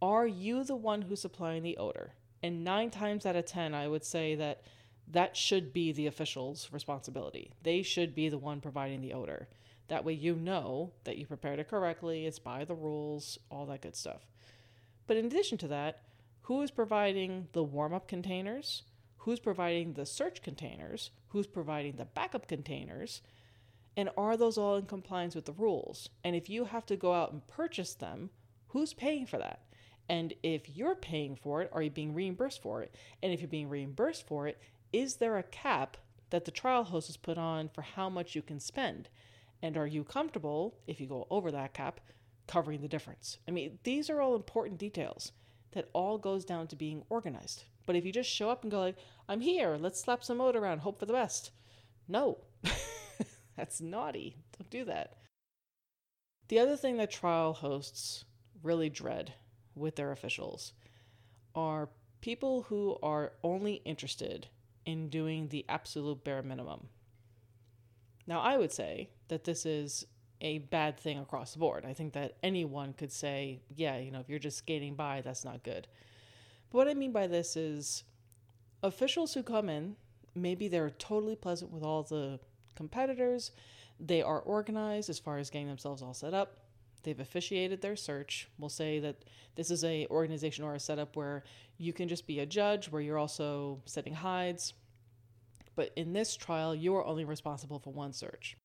[0.00, 2.12] Are you the one who's supplying the odor?
[2.42, 4.62] And nine times out of 10, I would say that
[5.10, 7.50] that should be the official's responsibility.
[7.62, 9.48] They should be the one providing the odor.
[9.88, 13.82] That way, you know that you prepared it correctly, it's by the rules, all that
[13.82, 14.26] good stuff.
[15.06, 16.02] But in addition to that,
[16.42, 18.82] who is providing the warm up containers?
[19.18, 21.10] Who's providing the search containers?
[21.28, 23.22] Who's providing the backup containers?
[23.96, 26.08] And are those all in compliance with the rules?
[26.22, 28.30] And if you have to go out and purchase them,
[28.68, 29.60] who's paying for that?
[30.08, 32.94] And if you're paying for it, are you being reimbursed for it?
[33.22, 34.60] And if you're being reimbursed for it,
[34.92, 35.96] is there a cap
[36.30, 39.08] that the trial host has put on for how much you can spend?
[39.64, 41.98] And are you comfortable, if you go over that cap,
[42.46, 43.38] covering the difference?
[43.48, 45.32] I mean, these are all important details
[45.72, 47.64] that all goes down to being organized.
[47.86, 50.54] But if you just show up and go like, I'm here, let's slap some mode
[50.54, 51.50] around, hope for the best.
[52.06, 52.40] No.
[53.56, 54.36] That's naughty.
[54.58, 55.14] Don't do that.
[56.48, 58.26] The other thing that trial hosts
[58.62, 59.32] really dread
[59.74, 60.74] with their officials
[61.54, 61.88] are
[62.20, 64.46] people who are only interested
[64.84, 66.88] in doing the absolute bare minimum.
[68.26, 70.06] Now, I would say that this is
[70.40, 71.84] a bad thing across the board.
[71.86, 75.44] I think that anyone could say, yeah, you know, if you're just skating by, that's
[75.44, 75.86] not good.
[76.70, 78.04] But what I mean by this is
[78.82, 79.96] officials who come in,
[80.34, 82.40] maybe they're totally pleasant with all the
[82.74, 83.52] competitors,
[84.00, 86.58] they are organized as far as getting themselves all set up,
[87.04, 88.48] they've officiated their search.
[88.58, 91.44] We'll say that this is a organization or a setup where
[91.78, 94.74] you can just be a judge, where you're also setting hides.
[95.76, 98.56] But in this trial, you are only responsible for one search.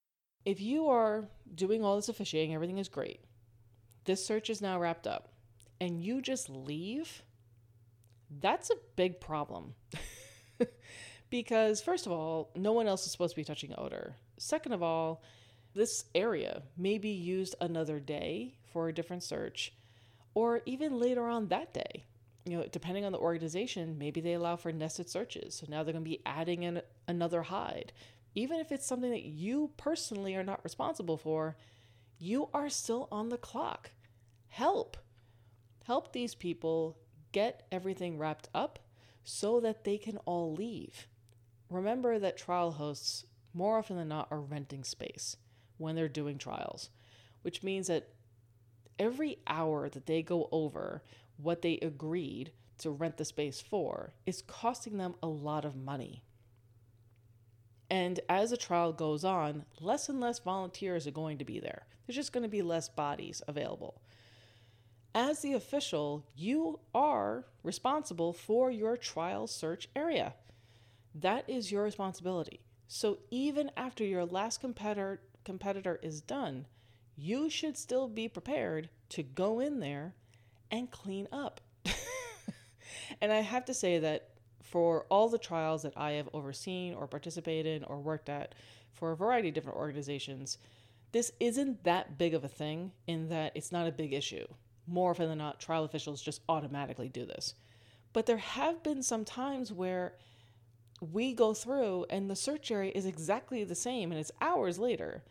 [0.45, 3.21] If you are doing all this officiating, everything is great.
[4.05, 5.33] This search is now wrapped up,
[5.81, 7.23] and you just leave.
[8.39, 9.75] That's a big problem.
[11.29, 14.15] because, first of all, no one else is supposed to be touching odor.
[14.37, 15.23] Second of all,
[15.73, 19.73] this area may be used another day for a different search,
[20.33, 22.05] or even later on that day.
[22.45, 25.55] You know, depending on the organization, maybe they allow for nested searches.
[25.55, 27.91] So now they're going to be adding in another hide.
[28.35, 31.57] Even if it's something that you personally are not responsible for,
[32.19, 33.91] you are still on the clock.
[34.47, 34.95] Help.
[35.85, 36.97] Help these people
[37.31, 38.79] get everything wrapped up
[39.23, 41.07] so that they can all leave.
[41.69, 45.35] Remember that trial hosts, more often than not, are renting space
[45.77, 46.89] when they're doing trials,
[47.41, 48.09] which means that
[48.97, 51.03] every hour that they go over
[51.37, 56.23] what they agreed to rent the space for is costing them a lot of money.
[57.89, 61.83] And as the trial goes on, less and less volunteers are going to be there.
[62.05, 64.01] There's just going to be less bodies available.
[65.15, 70.35] As the official, you are responsible for your trial search area.
[71.15, 72.59] That is your responsibility.
[72.87, 76.67] So even after your last competitor competitor is done,
[77.15, 80.13] you should still be prepared to go in there
[80.69, 81.59] and clean up.
[83.21, 84.29] and I have to say that
[84.69, 88.53] For all the trials that I have overseen or participated in or worked at
[88.91, 90.59] for a variety of different organizations,
[91.11, 94.45] this isn't that big of a thing in that it's not a big issue.
[94.85, 97.55] More often than not, trial officials just automatically do this.
[98.13, 100.13] But there have been some times where
[101.01, 105.23] we go through and the search area is exactly the same and it's hours later.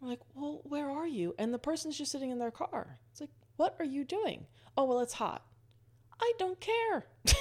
[0.00, 1.34] I'm like, well, where are you?
[1.40, 3.00] And the person's just sitting in their car.
[3.10, 4.46] It's like, what are you doing?
[4.76, 5.44] Oh, well, it's hot.
[6.20, 7.06] I don't care.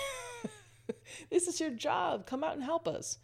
[1.30, 2.26] this is your job.
[2.26, 3.18] Come out and help us.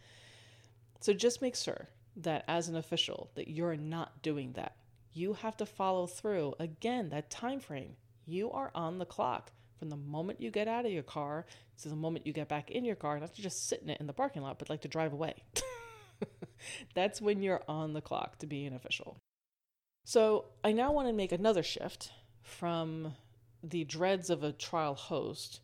[1.00, 4.76] So just make sure that as an official that you're not doing that.
[5.14, 6.56] You have to follow through.
[6.60, 7.96] Again, that time frame.
[8.26, 11.46] You are on the clock from the moment you get out of your car
[11.82, 14.00] to the moment you get back in your car, not to just sit in it
[14.00, 15.34] in the parking lot, but like to drive away.
[16.94, 19.18] That's when you're on the clock to be an official.
[20.06, 22.12] So I now want to make another shift
[22.44, 23.16] from
[23.64, 25.62] the dreads of a trial host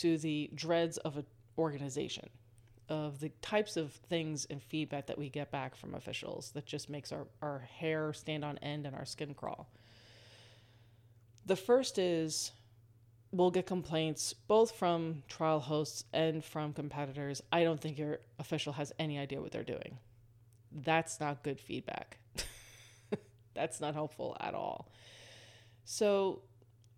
[0.00, 1.26] to the dreads of an
[1.58, 2.28] organization,
[2.88, 6.88] of the types of things and feedback that we get back from officials that just
[6.88, 9.68] makes our, our hair stand on end and our skin crawl.
[11.44, 12.52] The first is
[13.30, 17.42] we'll get complaints both from trial hosts and from competitors.
[17.52, 19.98] I don't think your official has any idea what they're doing.
[20.72, 22.18] That's not good feedback.
[23.54, 24.90] That's not helpful at all.
[25.84, 26.42] So,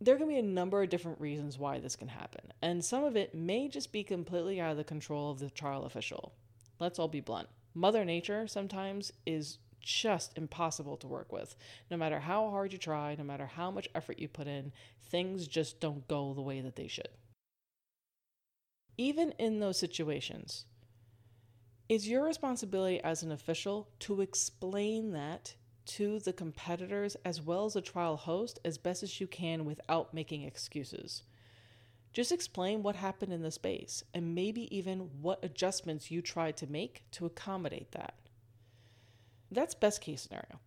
[0.03, 3.17] there can be a number of different reasons why this can happen, and some of
[3.17, 6.33] it may just be completely out of the control of the trial official.
[6.81, 7.49] Let's all be blunt.
[7.75, 11.57] Mother Nature sometimes is just impossible to work with.
[11.91, 14.73] No matter how hard you try, no matter how much effort you put in,
[15.05, 17.09] things just don't go the way that they should.
[18.99, 20.67] Even in those situations,
[21.89, 25.55] it's your responsibility as an official to explain that
[25.85, 30.15] to the competitors as well as the trial host as best as you can without
[30.15, 31.23] making excuses.
[32.13, 36.67] Just explain what happened in the space and maybe even what adjustments you tried to
[36.67, 38.15] make to accommodate that.
[39.51, 40.61] That's best case scenario.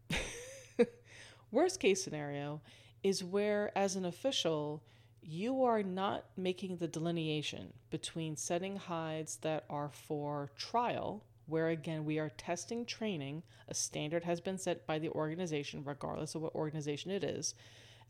[1.51, 2.61] Worst case scenario
[3.03, 4.83] is where, as an official,
[5.21, 12.05] you are not making the delineation between setting hides that are for trial, where again
[12.05, 16.55] we are testing training, a standard has been set by the organization, regardless of what
[16.55, 17.55] organization it is,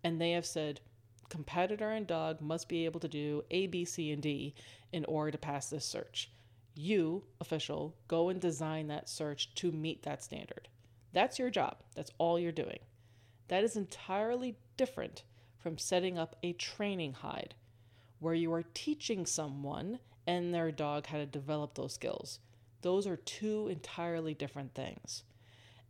[0.04, 0.82] and they have said
[1.30, 4.54] competitor and dog must be able to do A, B, C, and D
[4.92, 6.30] in order to pass this search
[6.76, 10.68] you, official, go and design that search to meet that standard.
[11.14, 11.78] That's your job.
[11.96, 12.80] That's all you're doing.
[13.48, 15.24] That is entirely different
[15.58, 17.56] from setting up a training hide
[18.20, 22.40] where you are teaching someone and their dog how to develop those skills.
[22.86, 25.24] Those are two entirely different things.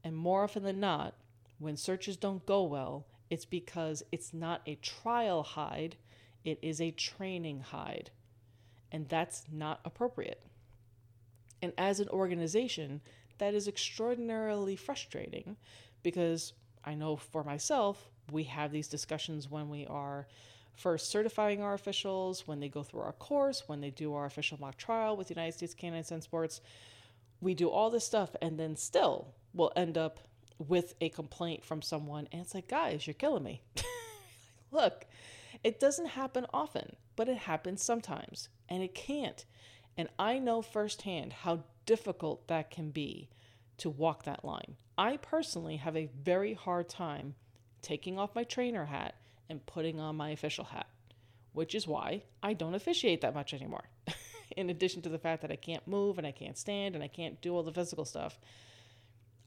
[0.02, 1.14] And more often than not,
[1.60, 5.98] when searches don't go well, it's because it's not a trial hide,
[6.46, 8.12] it is a training hide.
[8.94, 10.42] And that's not appropriate.
[11.62, 13.02] And as an organization,
[13.40, 15.58] that is extraordinarily frustrating
[16.02, 16.54] because
[16.86, 20.28] I know for myself, we have these discussions when we are
[20.76, 24.58] first certifying our officials, when they go through our course, when they do our official
[24.60, 26.62] mock trial with United States Canine Scent Sports.
[27.42, 30.20] We do all this stuff and then still we'll end up
[30.58, 33.62] with a complaint from someone and it's like, guys, you're killing me.
[34.72, 35.06] Look,
[35.64, 39.46] it doesn't happen often, but it happens sometimes and it can't.
[39.98, 43.30] And I know firsthand how difficult that can be
[43.78, 44.76] to walk that line.
[44.98, 47.36] I personally have a very hard time
[47.82, 49.16] taking off my trainer hat
[49.50, 50.88] and putting on my official hat,
[51.54, 53.86] which is why I don't officiate that much anymore.
[54.58, 57.08] In addition to the fact that I can't move and I can't stand and I
[57.08, 58.40] can't do all the physical stuff,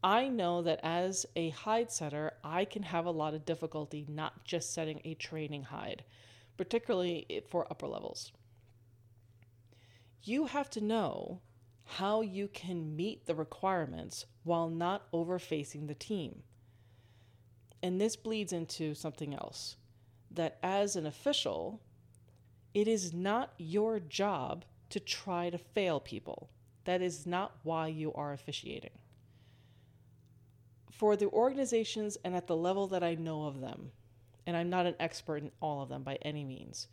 [0.03, 4.45] I know that as a hide setter, I can have a lot of difficulty not
[4.45, 6.03] just setting a training hide,
[6.57, 8.31] particularly for upper levels
[10.23, 11.41] you have to know
[11.83, 16.43] how you can meet the requirements while not overfacing the team.
[17.81, 19.77] And this bleeds into something else
[20.31, 21.81] that as an official,
[22.73, 26.49] it is not your job to try to fail people.
[26.85, 28.97] That is not why you are officiating.
[30.91, 33.91] For the organizations and at the level that I know of them,
[34.45, 36.87] and I'm not an expert in all of them by any means,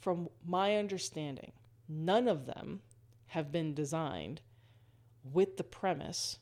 [0.00, 1.52] from my understanding,
[1.88, 2.80] None of them
[3.28, 4.40] have been designed
[5.22, 6.38] with the premise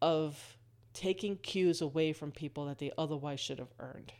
[0.00, 0.56] of
[0.92, 4.12] taking Qs away from people that they otherwise should have earned.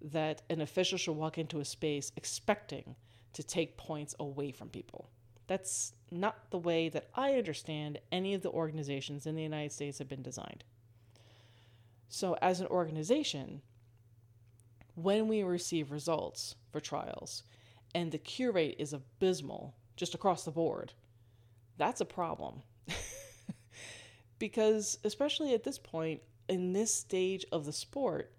[0.00, 2.96] That an official should walk into a space expecting
[3.32, 5.10] to take points away from people.
[5.46, 9.98] That's not the way that I understand any of the organizations in the United States
[9.98, 10.64] have been designed.
[12.08, 13.62] So, as an organization,
[14.94, 17.42] when we receive results for trials,
[17.94, 20.92] and the Q rate is abysmal just across the board,
[21.76, 22.62] that's a problem.
[24.38, 28.32] because, especially at this point, in this stage of the sport,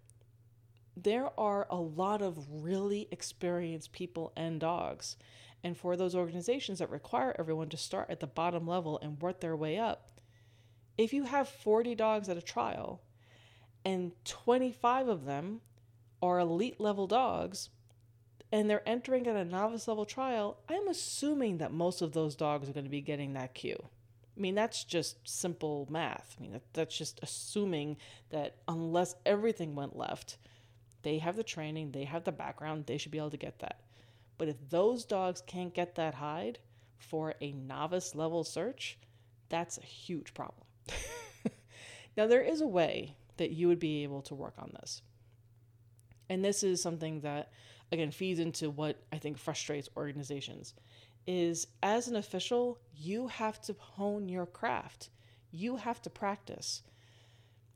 [1.04, 5.16] there are a lot of really experienced people and dogs.
[5.64, 9.40] And for those organizations that require everyone to start at the bottom level and work
[9.40, 10.10] their way up,
[10.98, 13.02] if you have 40 dogs at a trial
[13.86, 15.62] and 25 of them
[16.22, 17.70] are elite level dogs
[18.52, 22.70] and they're entering at a novice level trial, I'm assuming that most of those dogs
[22.70, 23.78] are going to be getting that Q.
[24.38, 26.36] I mean, that's just simple math.
[26.38, 27.98] I mean, that, that's just assuming
[28.30, 30.38] that unless everything went left,
[31.08, 33.80] they have the training, they have the background, they should be able to get that.
[34.38, 36.60] But if those dogs can't get that hide
[36.98, 38.98] for a novice level search,
[39.48, 40.66] that's a huge problem.
[42.18, 45.02] now, there is a way that you would be able to work on this.
[46.28, 47.54] And this is something that,
[47.94, 50.74] again, feeds into what I think frustrates organizations
[51.26, 55.08] is as an official, you have to hone your craft.
[55.52, 56.84] You have to practice.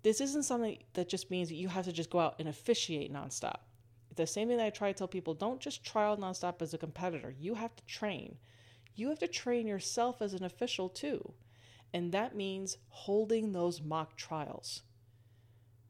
[0.04, 3.14] This isn't something that just means that you have to just go out and officiate
[3.14, 3.60] nonstop.
[4.16, 6.78] The same thing that I try to tell people don't just trial nonstop as a
[6.78, 7.34] competitor.
[7.40, 8.38] You have to train.
[8.96, 11.34] You have to train yourself as an official too.
[11.94, 14.82] And that means holding those mock trials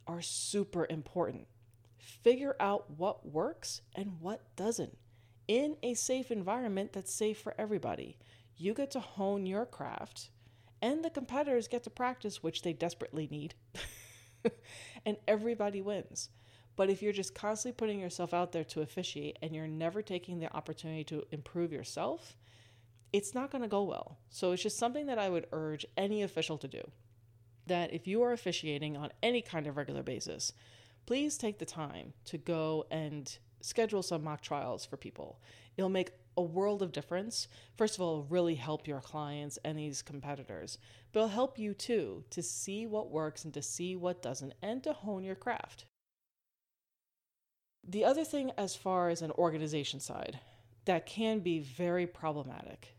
[0.07, 1.47] are super important.
[1.97, 4.97] Figure out what works and what doesn't
[5.47, 8.17] in a safe environment that's safe for everybody.
[8.55, 10.29] You get to hone your craft,
[10.81, 13.55] and the competitors get to practice, which they desperately need.
[15.05, 16.29] and everybody wins.
[16.75, 20.39] But if you're just constantly putting yourself out there to officiate and you're never taking
[20.39, 22.37] the opportunity to improve yourself,
[23.13, 24.17] it's not going to go well.
[24.29, 26.81] So it's just something that I would urge any official to do.
[27.67, 30.53] That if you are officiating on any kind of regular basis,
[31.05, 35.39] please take the time to go and schedule some mock trials for people.
[35.77, 37.47] It'll make a world of difference.
[37.77, 40.77] First of all, really help your clients and these competitors,
[41.11, 44.83] but it'll help you too to see what works and to see what doesn't and
[44.83, 45.85] to hone your craft.
[47.87, 50.39] The other thing, as far as an organization side,
[50.85, 52.95] that can be very problematic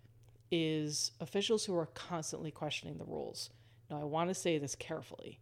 [0.50, 3.50] is officials who are constantly questioning the rules.
[3.90, 5.40] Now, I want to say this carefully.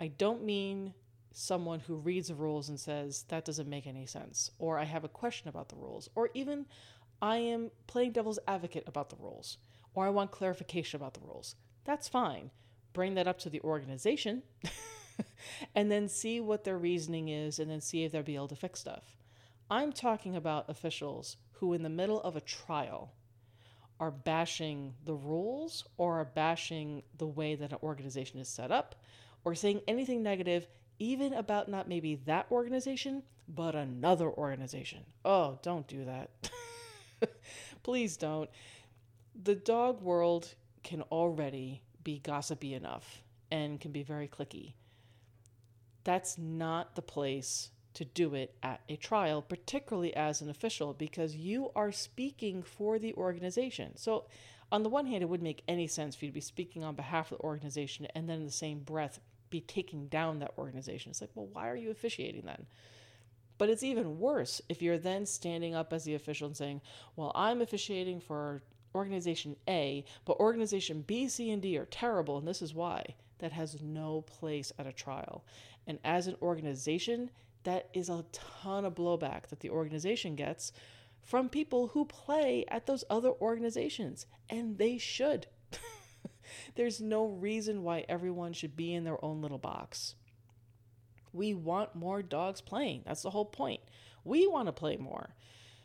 [0.00, 0.94] I don't mean
[1.34, 5.04] someone who reads the rules and says, that doesn't make any sense, or I have
[5.04, 6.66] a question about the rules, or even
[7.22, 9.58] I am playing devil's advocate about the rules,
[9.94, 11.54] or I want clarification about the rules.
[11.84, 12.50] That's fine.
[12.92, 14.42] Bring that up to the organization
[15.74, 18.56] and then see what their reasoning is and then see if they'll be able to
[18.56, 19.16] fix stuff.
[19.70, 23.12] I'm talking about officials who, in the middle of a trial,
[24.00, 28.96] are bashing the rules or are bashing the way that an organization is set up
[29.44, 30.66] or saying anything negative
[30.98, 35.04] even about not maybe that organization, but another organization.
[35.24, 36.30] Oh, don't do that.
[37.82, 38.50] Please don't.
[39.42, 44.74] The dog world can already be gossipy enough and can be very clicky.
[46.04, 51.36] That's not the place to do it at a trial, particularly as an official, because
[51.36, 53.96] you are speaking for the organization.
[53.96, 54.24] So,
[54.70, 56.94] on the one hand, it wouldn't make any sense for you to be speaking on
[56.94, 59.20] behalf of the organization and then in the same breath
[59.50, 61.10] be taking down that organization.
[61.10, 62.66] It's like, well, why are you officiating then?
[63.62, 66.80] But it's even worse if you're then standing up as the official and saying,
[67.14, 68.60] well, I'm officiating for
[68.92, 73.14] organization A, but organization B, C, and D are terrible, and this is why.
[73.38, 75.44] That has no place at a trial.
[75.86, 77.30] And as an organization,
[77.62, 80.72] that is a ton of blowback that the organization gets
[81.20, 85.46] from people who play at those other organizations, and they should.
[86.74, 90.16] There's no reason why everyone should be in their own little box.
[91.32, 93.02] We want more dogs playing.
[93.06, 93.80] That's the whole point.
[94.24, 95.34] We want to play more.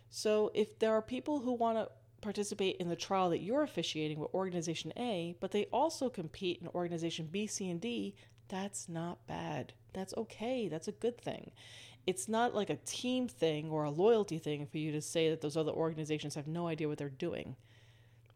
[0.10, 1.90] So if there are people who want to
[2.22, 6.68] participate in the trial that you're officiating with Organization A, but they also compete in
[6.70, 8.16] Organization B, C, and D,
[8.48, 9.74] that's not bad.
[9.94, 10.68] That's okay.
[10.68, 11.52] That's a good thing.
[12.06, 15.42] It's not like a team thing or a loyalty thing for you to say that
[15.42, 17.56] those other organizations have no idea what they're doing.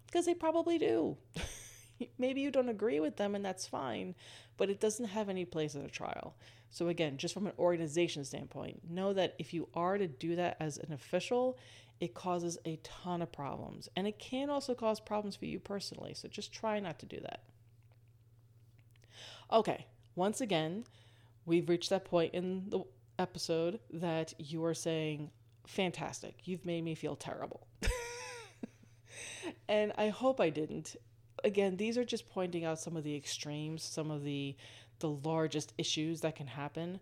[0.08, 1.18] Because they probably do.
[2.18, 4.16] maybe you don't agree with them and that's fine,
[4.58, 6.36] but it doesn't have any place at a trial.
[6.70, 10.56] So, again, just from an organization standpoint, know that if you are to do that
[10.60, 11.58] as an official,
[12.00, 13.90] it causes a ton of problems.
[13.96, 16.14] And it can also cause problems for you personally.
[16.14, 17.42] So, just try not to do that.
[19.52, 19.86] Okay,
[20.16, 20.86] once again,
[21.46, 22.84] we've reached that point in the
[23.20, 25.30] episode that you are saying,
[25.68, 27.68] Fantastic, you've made me feel terrible.
[29.68, 30.96] and I hope I didn't
[31.44, 34.56] again, these are just pointing out some of the extremes, some of the
[35.00, 37.00] the largest issues that can happen.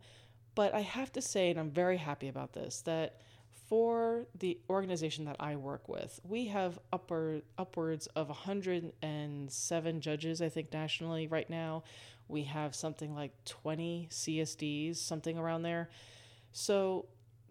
[0.55, 3.21] But I have to say, and I'm very happy about this, that
[3.69, 10.49] for the organization that I work with, we have upper upwards of 107 judges, I
[10.49, 11.83] think, nationally right now.
[12.27, 15.89] We have something like 20 CSDs, something around there.
[16.51, 17.05] So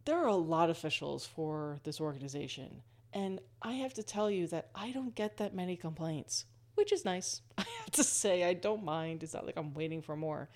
[0.04, 2.82] there are a lot of officials for this organization.
[3.12, 6.46] And I have to tell you that I don't get that many complaints,
[6.78, 7.42] which is nice.
[7.58, 9.24] I have to say, I don't mind.
[9.24, 10.48] It's not like I'm waiting for more.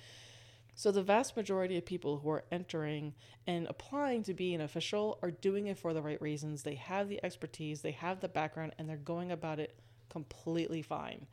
[0.76, 3.14] So, the vast majority of people who are entering
[3.44, 6.62] and applying to be an official are doing it for the right reasons.
[6.62, 9.74] They have the expertise, they have the background, and they're going about it
[10.08, 11.26] completely fine.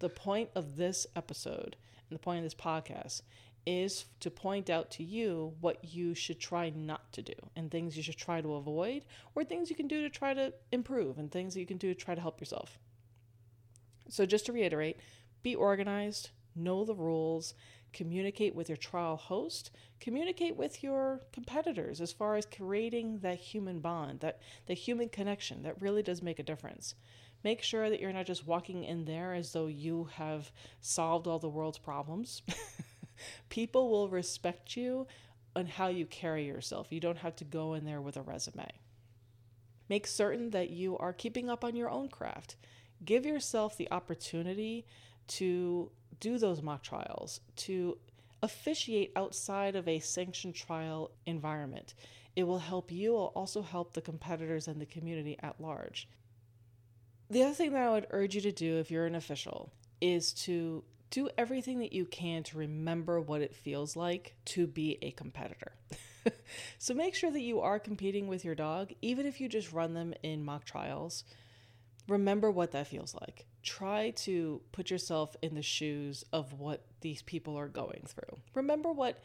[0.00, 1.76] The point of this episode
[2.10, 3.22] and the point of this podcast
[3.66, 7.96] is to point out to you what you should try not to do and things
[7.96, 9.04] you should try to avoid
[9.34, 11.94] or things you can do to try to improve and things that you can do
[11.94, 12.78] to try to help yourself.
[14.08, 14.98] So, just to reiterate,
[15.42, 17.54] be organized, know the rules,
[17.92, 23.80] communicate with your trial host, communicate with your competitors as far as creating that human
[23.80, 26.94] bond, that the human connection that really does make a difference.
[27.42, 30.50] Make sure that you're not just walking in there as though you have
[30.80, 32.42] solved all the world's problems.
[33.48, 35.06] People will respect you
[35.54, 36.88] on how you carry yourself.
[36.90, 38.68] You don't have to go in there with a resume.
[39.88, 42.56] Make certain that you are keeping up on your own craft.
[43.04, 44.86] Give yourself the opportunity
[45.26, 45.90] to
[46.20, 47.98] do those mock trials, to
[48.42, 51.94] officiate outside of a sanctioned trial environment.
[52.36, 56.08] It will help you, it will also help the competitors and the community at large.
[57.30, 60.32] The other thing that I would urge you to do if you're an official is
[60.32, 65.12] to do everything that you can to remember what it feels like to be a
[65.12, 65.72] competitor.
[66.78, 69.94] so make sure that you are competing with your dog, even if you just run
[69.94, 71.24] them in mock trials.
[72.08, 77.22] Remember what that feels like try to put yourself in the shoes of what these
[77.22, 78.38] people are going through.
[78.54, 79.22] Remember what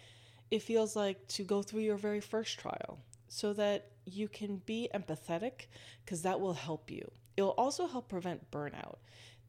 [0.49, 4.89] it feels like to go through your very first trial so that you can be
[4.95, 5.67] empathetic
[6.03, 7.11] because that will help you.
[7.37, 8.95] It'll also help prevent burnout.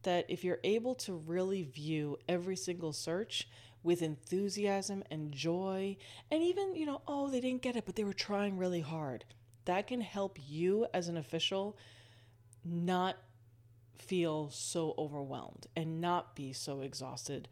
[0.02, 3.48] That if you're able to really view every single search
[3.82, 5.96] with enthusiasm and joy,
[6.30, 9.24] and even, you know, oh, they didn't get it, but they were trying really hard,
[9.66, 11.76] that can help you as an official
[12.64, 13.16] not
[13.96, 17.48] feel so overwhelmed and not be so exhausted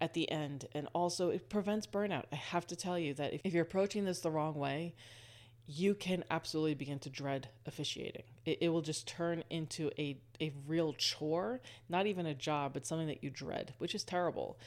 [0.00, 0.66] at the end.
[0.72, 2.24] And also, it prevents burnout.
[2.32, 4.94] I have to tell you that if, if you're approaching this the wrong way,
[5.66, 8.24] you can absolutely begin to dread officiating.
[8.44, 12.86] It, it will just turn into a, a real chore, not even a job, but
[12.86, 14.58] something that you dread, which is terrible.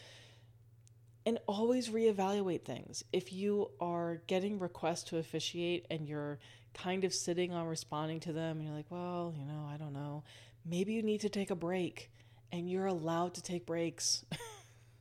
[1.25, 3.03] And always reevaluate things.
[3.11, 6.39] If you are getting requests to officiate and you're
[6.77, 9.93] kind of sitting on responding to them, and you're like, well, you know, I don't
[9.93, 10.23] know
[10.69, 12.11] maybe you need to take a break
[12.51, 14.25] and you're allowed to take breaks.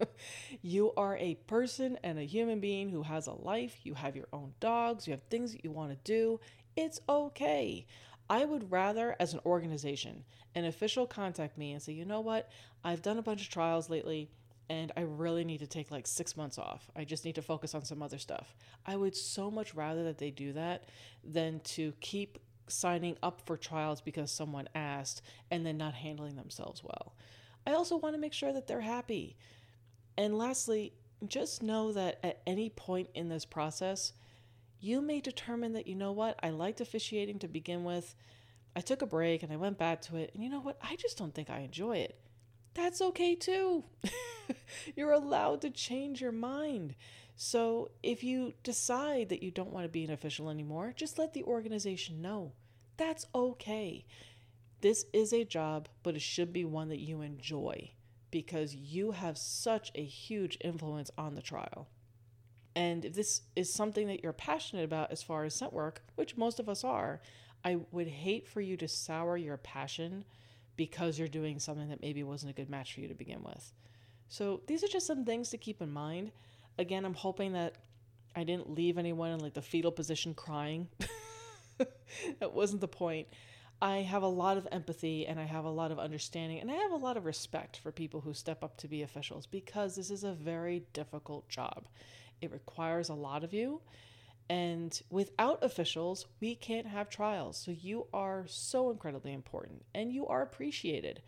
[0.63, 3.79] you are a person and a human being who has a life.
[3.83, 5.07] You have your own dogs.
[5.07, 6.41] You have things that you want to do.
[6.77, 7.87] It's okay.
[8.29, 10.25] I would rather, as an organization,
[10.55, 12.51] an official contact me and say, you know what?
[12.83, 14.31] I've done a bunch of trials lately
[14.69, 16.91] and I really need to take like six months off.
[16.97, 18.57] I just need to focus on some other stuff.
[18.85, 20.85] I would so much rather that they do that
[21.25, 22.39] than to keep
[22.69, 27.15] signing up for trials because someone asked and then not handling themselves well.
[27.67, 29.37] I also want to make sure that they're happy.
[30.19, 30.93] And lastly,
[31.27, 34.13] just know that at any point in this process,
[34.81, 38.15] you may determine that, you know what, I liked officiating to begin with.
[38.75, 40.31] I took a break and I went back to it.
[40.35, 42.19] And you know what, I just don't think I enjoy it.
[42.77, 43.85] That's okay too.
[44.97, 46.95] You're allowed to change your mind.
[47.35, 51.33] So if you decide that you don't want to be an official anymore, just let
[51.33, 52.53] the organization know.
[52.99, 54.05] That's okay.
[54.83, 57.93] This is a job, but it should be one that you enjoy
[58.31, 61.89] because you have such a huge influence on the trial.
[62.75, 66.37] And if this is something that you're passionate about as far as scent work, which
[66.37, 67.23] most of us are,
[67.65, 70.27] I would hate for you to sour your passion
[70.77, 73.73] because you're doing something that maybe wasn't a good match for you to begin with.
[74.29, 76.33] So these are just some things to keep in mind
[76.79, 77.75] again, I'm hoping that
[78.35, 80.89] I didn't leave anyone in like the fetal position crying.
[82.41, 83.29] that wasn't the point.
[83.81, 86.75] I have a lot of empathy and I have a lot of understanding and I
[86.75, 90.11] have a lot of respect for people who step up to be officials because this
[90.11, 91.87] is a very difficult job.
[92.41, 93.81] It requires a lot of you.
[94.49, 97.57] And without officials, we can't have trials.
[97.59, 101.23] So you are so incredibly important and you are appreciated.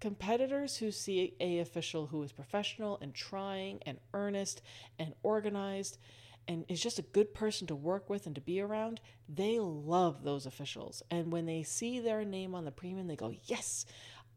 [0.00, 4.62] Competitors who see a official who is professional and trying and earnest
[4.98, 5.98] and organized
[6.46, 10.22] and is just a good person to work with and to be around, they love
[10.22, 11.02] those officials.
[11.10, 13.86] And when they see their name on the premium, they go, Yes,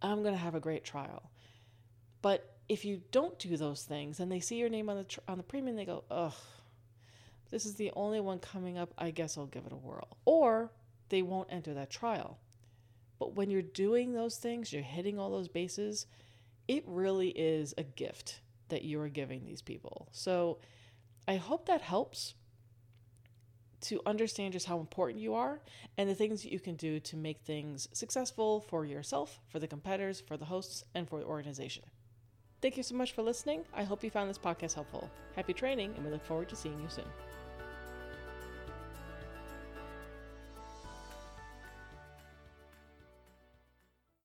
[0.02, 1.32] I'm going to have a great trial.
[2.22, 5.20] But if you don't do those things and they see your name on the, tr-
[5.28, 6.34] on the premium, they go, Ugh,
[7.50, 8.94] This is the only one coming up.
[8.98, 10.18] I guess I'll give it a whirl.
[10.26, 10.72] Or
[11.10, 12.40] they won't enter that trial.
[13.20, 16.06] But when you're doing those things, you're hitting all those bases,
[16.68, 20.10] it really is a gift that you are giving these people.
[20.12, 20.60] So
[21.28, 22.36] I hope that helps
[23.80, 25.62] to understand just how important you are
[25.98, 29.68] and the things that you can do to make things successful for yourself, for the
[29.68, 31.84] competitors, for the hosts, and for the organization.
[32.62, 33.66] Thank you so much for listening.
[33.74, 35.10] I hope you found this podcast helpful.
[35.36, 37.06] Happy training, and we look forward to seeing you soon.